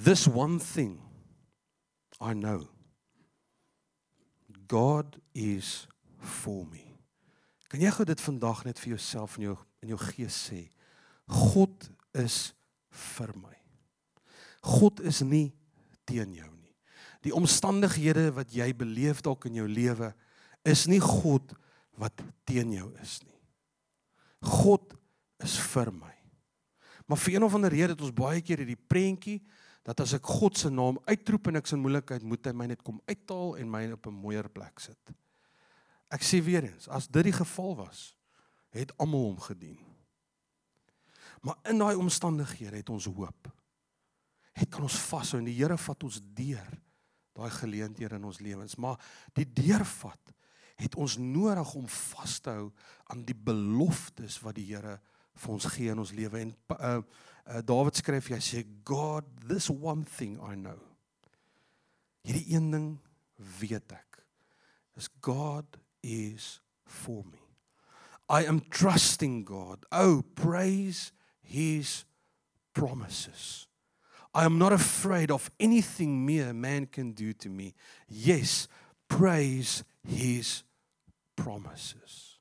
[0.00, 0.96] This one thing
[2.16, 2.70] I know
[4.70, 6.86] God is for me.
[7.68, 10.62] Kan jy gou dit vandag net vir jouself in jou in jou gees sê?
[11.28, 12.54] God is
[13.12, 13.56] vir my.
[14.64, 15.50] God is nie
[16.08, 16.59] teen jou nie.
[17.24, 20.12] Die omstandighede wat jy beleef dalk in jou lewe
[20.64, 21.52] is nie God
[22.00, 23.36] wat teen jou is nie.
[24.40, 24.94] God
[25.44, 26.14] is vir my.
[27.08, 29.40] Maar vir een of ander rede het ons baie keer hierdie prentjie
[29.84, 32.84] dat as ek God se naam uitroep en ek se moeilikheid moet hy my net
[32.86, 35.12] kom uithaal en my op 'n mooier plek sit.
[36.10, 38.14] Ek sê weer eens, as dit die geval was,
[38.70, 39.78] het almal hom gedien.
[41.42, 43.48] Maar in daai omstandighede het ons hoop.
[44.52, 46.80] Het kan ons vashou en die Here vat ons deur
[47.36, 48.98] daai geleenthede in ons lewens, maar
[49.36, 50.34] die deurvat
[50.80, 52.68] het ons nodig om vas te hou
[53.12, 54.96] aan die beloftes wat die Here
[55.40, 56.40] vir ons gee in ons lewe.
[56.40, 60.78] En uh, uh, Dawid skryf hy sê God this one thing I know.
[62.24, 62.88] Hierdie een ding
[63.60, 64.20] weet ek.
[64.96, 67.40] Is God is for me.
[68.30, 69.86] I am trusting God.
[69.92, 72.04] Oh praise his
[72.72, 73.69] promises
[74.34, 77.74] I am not afraid of anything mere man can do to me
[78.08, 78.68] yes
[79.08, 80.62] praise his
[81.34, 82.38] promises.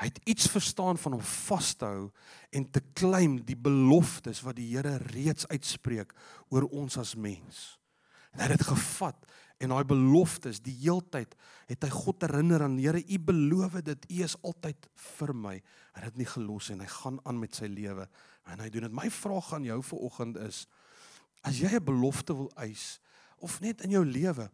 [0.00, 2.08] Hy het iets verstaan van om vas te hou
[2.50, 6.14] en te claim die beloftes wat die Here reeds uitspreek
[6.50, 7.76] oor ons as mens.
[8.34, 9.28] En hy het dit gevat
[9.62, 11.36] en daai beloftes die heeltyd
[11.70, 14.88] het hy God herinner aan Here u beloof dit u is altyd
[15.18, 15.54] vir my.
[15.94, 18.08] Hy het dit nie gelos en hy gaan aan met sy lewe
[18.50, 18.98] en hy doen dit.
[18.98, 20.64] My vraag aan jou vir oggend is
[21.44, 23.00] as jy 'n belofte wil eis
[23.38, 24.50] of net in jou lewe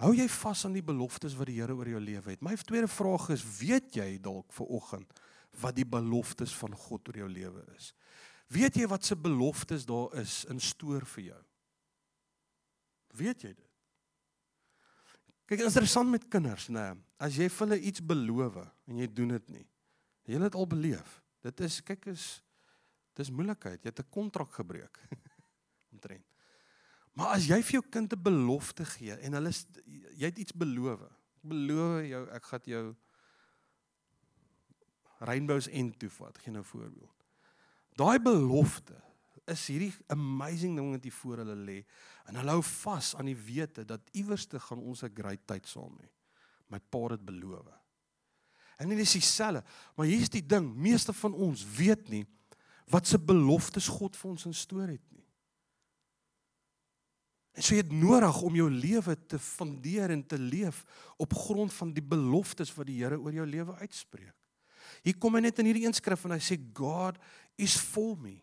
[0.00, 2.40] Hou jy vas aan die beloftes wat die Here oor jou lewe het?
[2.40, 5.20] My tweede vraag is, weet jy dalk ver oggend
[5.60, 7.90] wat die beloftes van God oor jou lewe is?
[8.48, 11.42] Weet jy wat se beloftes daar is in stoor vir jou?
[13.20, 13.66] Weet jy dit?
[15.50, 16.92] Kyk, interessant met kinders, nê.
[17.20, 19.66] As jy vir hulle iets beloof en jy doen dit nie.
[20.30, 21.18] Jy het al beleef.
[21.44, 22.28] Dit is kyk is
[23.18, 23.82] dis moeilikheid.
[23.82, 24.96] Jy het 'n kontrak gebreek.
[26.00, 26.24] Omtrent.
[27.18, 29.52] Maar as jy vir jou kind 'n belofte gee en hulle
[30.16, 31.02] jy het iets beloof.
[31.02, 32.96] Ek beloof jou ek gaan jou
[35.18, 36.38] rainbows end toe vat.
[36.38, 37.24] Geen nou voorbeeld.
[37.94, 38.96] Daai belofte
[39.44, 41.84] is hierdie amazing ding wat hier voor hulle lê
[42.26, 45.66] en hulle hou vas aan die wete dat iewers te gaan ons 'n great tyd
[45.66, 46.08] saam hê.
[46.68, 47.66] My pa het beloof.
[48.78, 49.64] En dit is dieselfde,
[49.96, 52.26] maar hier's die ding, meeste van ons weet nie
[52.90, 55.19] wat se beloftes God vir ons instoor het nie.
[57.56, 60.84] En so jy het nodig om jou lewe te fundeer en te leef
[61.18, 64.36] op grond van die beloftes wat die Here oor jou lewe uitspreek.
[65.02, 67.18] Hier kom hy net in hierdie eendskrif en hy sê God
[67.60, 68.38] is for me.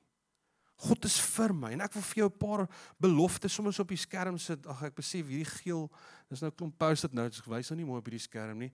[0.87, 2.67] God is vir my en ek wil vir jou 'n paar
[3.01, 4.65] beloftes soms op die skerm sit.
[4.67, 5.89] Ag ek besef hierdie geel,
[6.29, 8.71] dis nou klomp post-it notes gewys nou nie mooi op hierdie skerm nie.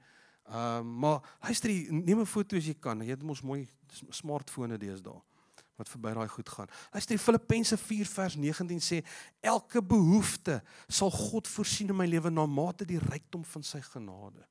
[0.50, 3.00] Ehm uh, maar luister, neem 'n foto as jy kan.
[3.00, 3.68] Jy het mos mooi
[4.12, 5.22] smartphone deesdae
[5.80, 6.70] wat verby daai goed gaan.
[6.94, 9.02] Luister Filippense 4 vers 19 sê
[9.42, 14.46] elke behoefte sal God voorsien in my lewe na mate die rykdom van sy genade.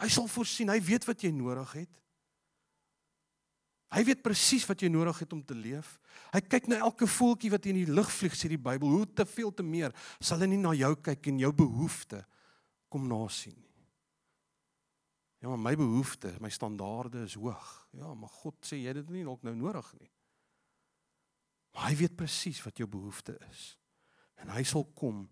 [0.00, 1.92] Hy sal voorsien, hy weet wat jy nodig het.
[3.94, 5.94] Hy weet presies wat jy nodig het om te leef.
[6.34, 9.24] Hy kyk na elke voeltjie wat in die lug vlieg sê die Bybel, hoe te
[9.28, 12.24] veel te meer sal hy nie na jou kyk en jou behoefte
[12.92, 13.56] kom nasien.
[15.46, 17.88] Ja, maar my behoeftes, my standaarde is hoog.
[17.94, 20.08] Ja, maar God sê jy dit nie nog nou nodig nie.
[21.70, 23.76] Maar hy weet presies wat jou behoefte is.
[24.42, 25.28] En hy sal kom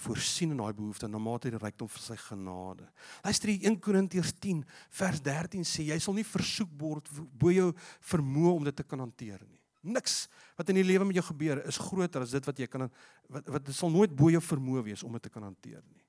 [0.00, 2.88] voorsien in daai behoefte na mate die rykdom van sy genade.
[3.26, 4.64] Luister hier 1 Korintiërs 10
[5.02, 7.74] vers 13 sê jy sal nie versoek word bo jou
[8.12, 9.60] vermoë om dit te kan hanteer nie.
[9.92, 10.22] Niks
[10.56, 12.88] wat in die lewe met jou gebeur is groter as dit wat jy kan
[13.28, 15.99] wat wat sal nooit bo jou vermoë wees om dit te kan hanteer nie.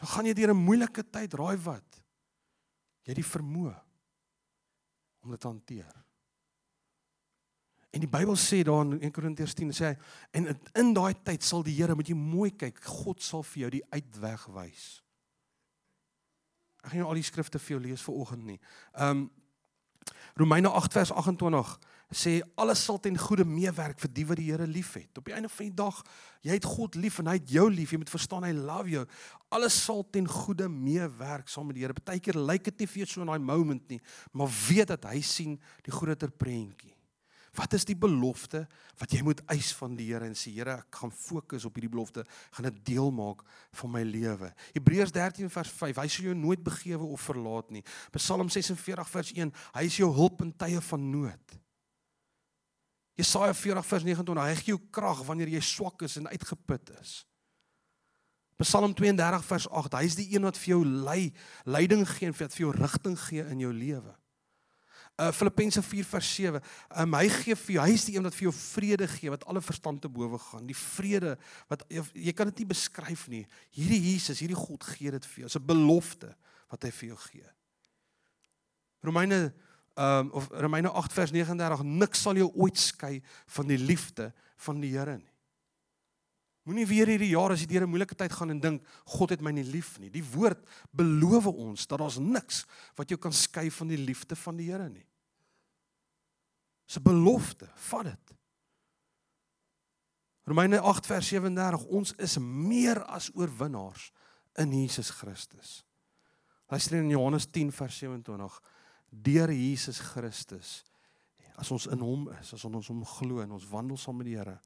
[0.00, 2.02] Dan gaan jy deur 'n moeilike tyd, raai wat?
[3.04, 3.76] Jy het die vermoë
[5.20, 5.94] om dit te hanteer.
[7.90, 9.96] En die Bybel sê daar in 1 Korintiërs 10 sê hy
[10.30, 13.70] en in daai tyd sal die Here met jy mooi kyk, God sal vir jou
[13.70, 15.02] die uitweg wys.
[16.80, 18.60] Ek gaan nou al die skrifte vir jou lees vir oggend nie.
[18.94, 19.30] Um
[20.38, 21.78] Romeine 8 vers 28
[22.10, 25.18] sê alles sal ten goeie meewerk vir die wat die Here liefhet.
[25.18, 26.00] Op die einde van die dag,
[26.42, 27.92] jy het God lief en hy het jou lief.
[27.94, 29.04] Jy moet verstaan hy love jou.
[29.54, 31.94] Alles sal ten goeie meewerk saam met die Here.
[31.94, 34.00] Partykeer lyk dit nie vir jou so in daai moment nie,
[34.34, 35.54] maar weet dat hy sien
[35.86, 36.96] die groter prentjie.
[37.58, 38.62] Wat is die belofte
[39.00, 41.90] wat jy moet eis van die Here en sê Here, ek gaan fokus op hierdie
[41.90, 43.42] belofte, gaan dit deel maak
[43.80, 44.50] van my lewe.
[44.74, 47.82] Hebreërs 13 vers 5, hy sal jou nooit begewe of verlaat nie.
[48.18, 51.60] Psalm 46 vers 1, hy is jou hulp in tye van nood.
[53.20, 57.20] Jesaja 40 vers 29, hy gee jou krag wanneer jy swak is en uitgeput is.
[58.60, 61.30] Psalm 32 vers 8, hy is die een wat vir jou lei,
[61.64, 64.12] leiding gee en vir jou rigting gee in jou lewe.
[65.20, 66.60] Uh Filippense 4 vers 7,
[67.02, 69.46] um, hy gee vir jou, hy is die een wat vir jou vrede gee wat
[69.48, 70.68] alle verstand te bowe gaan.
[70.68, 71.34] Die vrede
[71.72, 73.42] wat jy kan dit nie beskryf nie.
[73.76, 75.48] Hierdie Jesus, hierdie God gee dit vir jou.
[75.48, 76.34] Dit is 'n belofte
[76.70, 77.48] wat hy vir jou gee.
[79.04, 79.52] Romeine
[79.94, 84.80] um of Romeine 8 vers 39 niks sal jou ooit skei van die liefde van
[84.80, 85.30] die Here nie.
[86.68, 89.40] Moenie weer hierdie jaar as jy deur 'n moeilike tyd gaan en dink God het
[89.40, 90.10] my nie lief nie.
[90.10, 90.60] Die woord
[90.92, 92.66] beloof ons dat daar's niks
[92.96, 95.06] wat jou kan skei van die liefde van die Here nie.
[96.86, 98.36] Dis 'n belofte, vat dit.
[100.44, 104.12] Romeine 8 vers 37 ons is meer as oorwinnaars
[104.58, 105.84] in Jesus Christus.
[106.68, 108.60] Luister in Johannes 10 vers 27
[109.10, 110.80] deur Jesus Christus
[111.60, 114.38] as ons in hom is, as ons hom glo en ons wandel saam met die
[114.38, 114.56] Here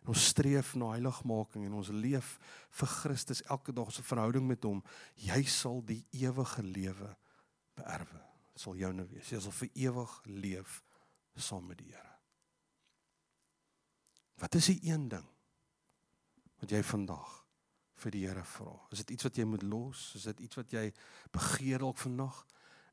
[0.00, 2.36] en ons streef na heiligmaking en ons leef
[2.80, 4.80] vir Christus elke dag se verhouding met hom,
[5.20, 7.10] jy sal die ewige lewe
[7.76, 8.22] beerwe.
[8.54, 9.28] Dit sal joune wees.
[9.28, 10.80] Jy sal vir ewig leef
[11.40, 12.16] saam met die Here.
[14.40, 15.26] Wat is die een ding
[16.60, 17.30] wat jy vandag
[18.02, 18.74] vir die Here vra?
[18.92, 20.02] Is dit iets wat jy moet los?
[20.18, 20.86] Is dit iets wat jy
[21.32, 22.42] begeer dalk vandag?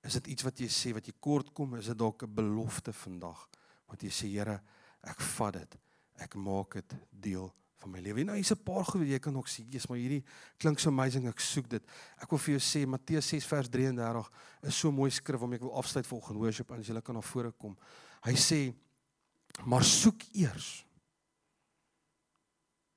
[0.07, 1.75] Is dit iets wat jy sê wat jy kort kom?
[1.75, 3.49] Is dit dalk 'n belofte vandag
[3.87, 4.61] wat jy sê Here,
[5.03, 5.77] ek vat dit
[6.17, 7.47] ek maak dit deel
[7.77, 8.23] van my lewe.
[8.25, 10.23] Nou hier's 'n paar goed wat jy kan ook sien, jy's maar hierdie
[10.57, 11.83] klink so amazing, ek soek dit.
[12.17, 14.31] Ek wil vir jou sê Matteus 6 vers 33
[14.63, 17.21] is so mooi skrif waarmee ek wil afsluit volgende worship en as jy kan na
[17.21, 17.77] vore kom.
[18.23, 18.73] Hy sê
[19.65, 20.85] maar soek eers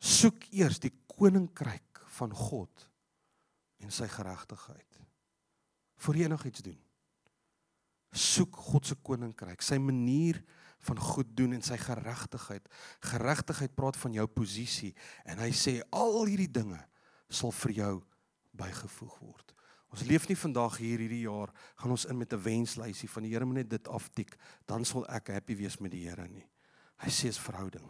[0.00, 2.88] soek eers die koninkryk van God
[3.80, 5.00] en sy geregtigheid.
[5.96, 6.80] Voor jy enigiets doen.
[8.10, 10.40] Soek God se koninkryk, sy manier
[10.88, 12.66] van goed doen en sy geregtigheid.
[13.12, 14.94] Geregtigheid praat van jou posisie
[15.28, 16.80] en hy sê al hierdie dinge
[17.30, 17.94] sal vir jou
[18.58, 19.54] bygevoeg word.
[19.90, 21.50] Ons leef nie vandag hier hierdie jaar
[21.80, 24.36] gaan ons in met 'n wenslysie van die Here moet net dit aftik,
[24.66, 26.46] dan sal ek happy wees met die Here nie.
[26.98, 27.86] Hy sê is verhouding.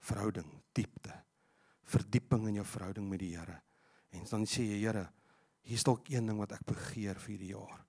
[0.00, 1.12] Verhouding, diepte.
[1.84, 3.62] Verdieping in jou verhouding met die Here.
[4.12, 5.12] En dan sê jy Here,
[5.62, 7.87] hier's dalk een ding wat ek begeer vir hierdie jaar.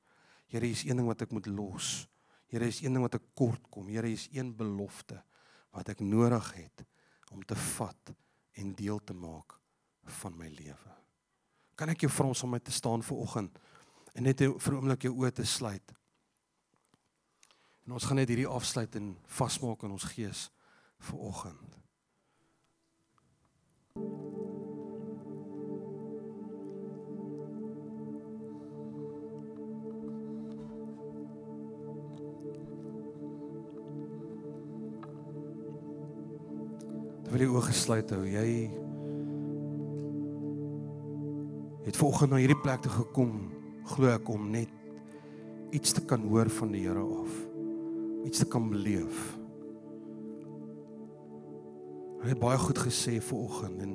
[0.49, 2.07] Here, hier's een ding wat ek moet los.
[2.49, 3.89] Here is een ding wat ek kort kom.
[3.91, 5.21] Here is een belofte
[5.75, 6.85] wat ek nodig het
[7.29, 8.13] om te vat
[8.57, 9.59] en deel te maak
[10.19, 10.95] van my lewe.
[11.77, 13.59] Kan ek jou vra om saam met te staan vir oggend
[14.17, 15.93] en net vir 'n oomblik jou oë te sluit?
[17.85, 20.49] En ons gaan net hierdie afsluit en vasmaak in ons gees
[20.99, 21.78] vir oggend.
[37.29, 38.23] Wil jy oë gesluit hou.
[38.25, 38.47] Jy
[41.85, 43.35] het vanoggend na hierdie plek toe gekom,
[43.93, 44.73] glo ek om net
[45.75, 47.35] iets te kan hoor van die Here af.
[48.25, 49.19] Iets te kan beleef.
[52.19, 53.93] Hy het baie goed gesê vanoggend en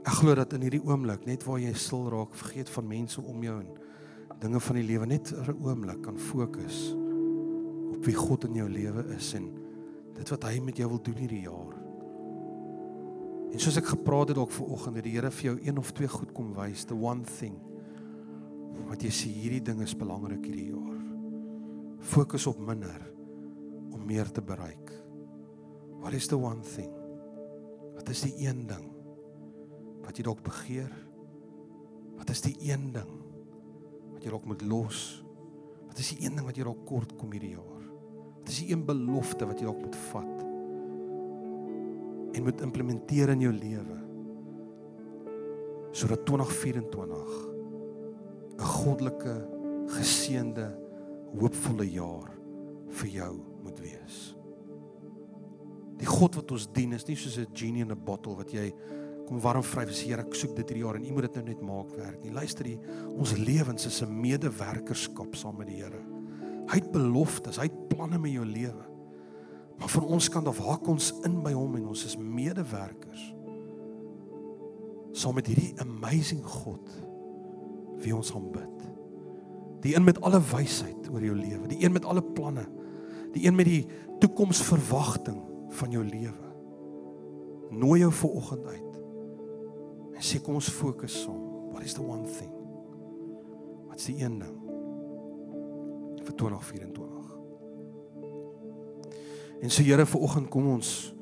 [0.00, 3.42] ek glo dat in hierdie oomblik net waar jy stil raak, vergeet van mense om
[3.44, 3.74] jou en
[4.40, 6.94] dinge van die lewe net 'n oomblik kan fokus
[7.92, 9.50] op wie God in jou lewe is en
[10.14, 11.79] dit wat hy met jou wil doen hierdie jaar.
[13.50, 16.08] En soos ek gepraat het dalk vanoggend het die Here vir jou een of twee
[16.10, 17.56] goed kom wys, the one thing.
[18.86, 21.00] Wat jy sê hierdie ding is belangrik hierdie jaar.
[22.12, 23.02] Fokus op minder
[23.90, 24.92] om meer te bereik.
[26.00, 26.92] What is the one thing?
[27.96, 28.86] Wat is die een ding
[30.00, 30.90] wat jy dalk begeer?
[32.16, 33.10] Wat is die een ding
[34.14, 35.20] wat jy dalk moet los?
[35.90, 37.84] Wat is die een ding wat jy dalk kort kom hierdie jaar?
[38.38, 40.29] Wat is die een belofte wat jy dalk moet vat?
[42.40, 43.98] En moet implementeer in jou lewe
[45.90, 47.32] sodat 2024
[48.56, 49.34] 'n goddelike
[49.90, 50.66] geseënde
[51.34, 52.30] hoopvolle jaar
[53.00, 53.32] vir jou
[53.64, 54.18] moet wees.
[55.98, 58.72] Die God wat ons dien is nie soos 'n genie in 'n bottle wat jy
[59.26, 61.44] kom warm vry vir Here ek soek dit hierdie jaar en u moet dit nou
[61.44, 62.32] net maak werk nie.
[62.32, 62.78] Luister hier,
[63.16, 66.00] ons lewens is 'n medewerkerskap saam met die Here.
[66.68, 68.99] Hy het beloftes, hy het planne met jou lewe.
[69.80, 73.22] Maar van ons kant af hak ons in by hom en ons is medewerkers.
[75.16, 76.92] Saam met hierdie amazing God
[78.00, 78.86] wie ons aanbid.
[79.84, 82.66] Die een met alle wysheid oor jou lewe, die een met alle planne,
[83.32, 83.82] die een met die
[84.20, 85.40] toekomsverwagting
[85.80, 86.54] van jou lewe.
[87.70, 89.02] Nooi jou vir oggend uit.
[90.18, 91.46] En sê kom ons fokus saam.
[91.70, 92.52] What is the one thing?
[93.88, 94.60] Wat's die een ding?
[96.24, 97.19] vir 2024.
[99.60, 101.12] En so Here vanoggend kom ons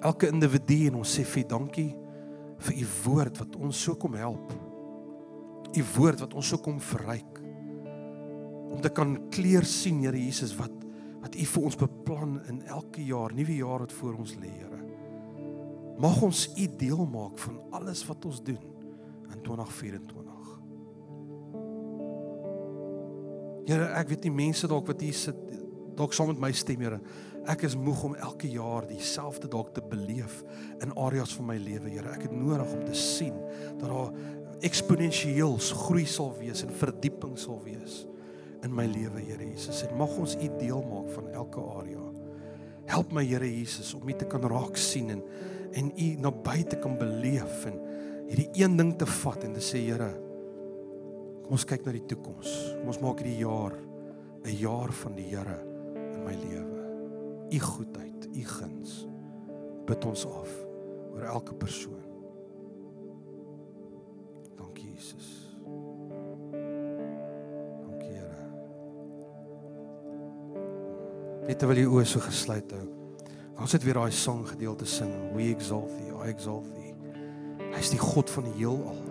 [0.00, 1.90] elke individu en ons sê vir dankie
[2.60, 4.52] vir u woord wat ons so kom help.
[5.70, 7.40] U woord wat ons so kom verryk.
[8.70, 10.76] Om te kan kleer sien Here Jesus wat
[11.20, 14.78] wat u vir ons beplan in elke jaar, nuwe jaar wat voor ons lê, Here.
[16.00, 18.56] Mag ons u deel maak van alles wat ons doen
[19.28, 20.54] in 2024.
[23.68, 25.44] Here, ek weet nie mense dalk wat hier sit
[26.00, 27.02] dalk saam met my stem, Here
[27.48, 30.42] Ek is moeg om elke jaar dieselfde dalk te beleef
[30.84, 32.12] in areas van my lewe, Here.
[32.12, 33.36] Ek het nodig om te sien
[33.80, 34.12] dat daar
[34.66, 38.04] eksponensieel groei sal wees en verdieping sal wees
[38.64, 39.82] in my lewe, Here Jesus.
[39.86, 42.04] En mag ons U deel maak van elke area.
[42.90, 45.24] Help my, Here Jesus, om U te kan raak sien en
[45.70, 47.76] en U naby te kan beleef en
[48.26, 50.10] hierdie een ding te vat en te sê, Here,
[51.44, 52.56] kom ons kyk na die toekoms.
[52.80, 53.78] Kom ons maak hierdie jaar
[54.44, 55.62] 'n jaar van die Here
[55.94, 56.69] in my lewe.
[57.50, 59.06] U goedheid, U guns.
[59.86, 60.50] Bid ons af
[61.10, 62.04] oor elke persoon.
[64.58, 65.30] Dankie Jesus.
[67.82, 68.44] Dankie Here.
[71.48, 72.86] Net terwyl jy oë so gesluit hou.
[73.60, 75.10] Ons het weer daai sang gedeelte sing.
[75.34, 76.94] We exalt thee, I exalt thee.
[77.70, 79.02] Hy is die God van die heelal.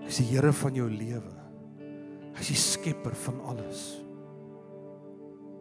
[0.00, 1.36] Hy is die Here van jou lewe.
[2.32, 3.84] Hy is die skepper van alles.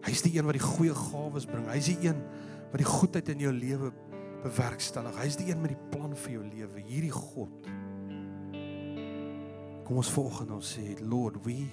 [0.01, 1.67] Hy is die een wat die goeie gawes bring.
[1.69, 2.23] Hy is die een
[2.71, 3.91] wat die goedheid in jou lewe
[4.41, 5.17] bewerkstellig.
[5.19, 7.69] Hy is die een met die plan vir jou lewe, hierdie God.
[9.85, 11.65] Kom ons volgende ons sê, Lord, we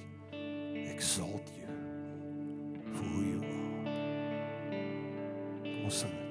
[0.89, 1.69] exalt you
[2.93, 3.99] for who you are.
[5.63, 6.28] Kom ons sing.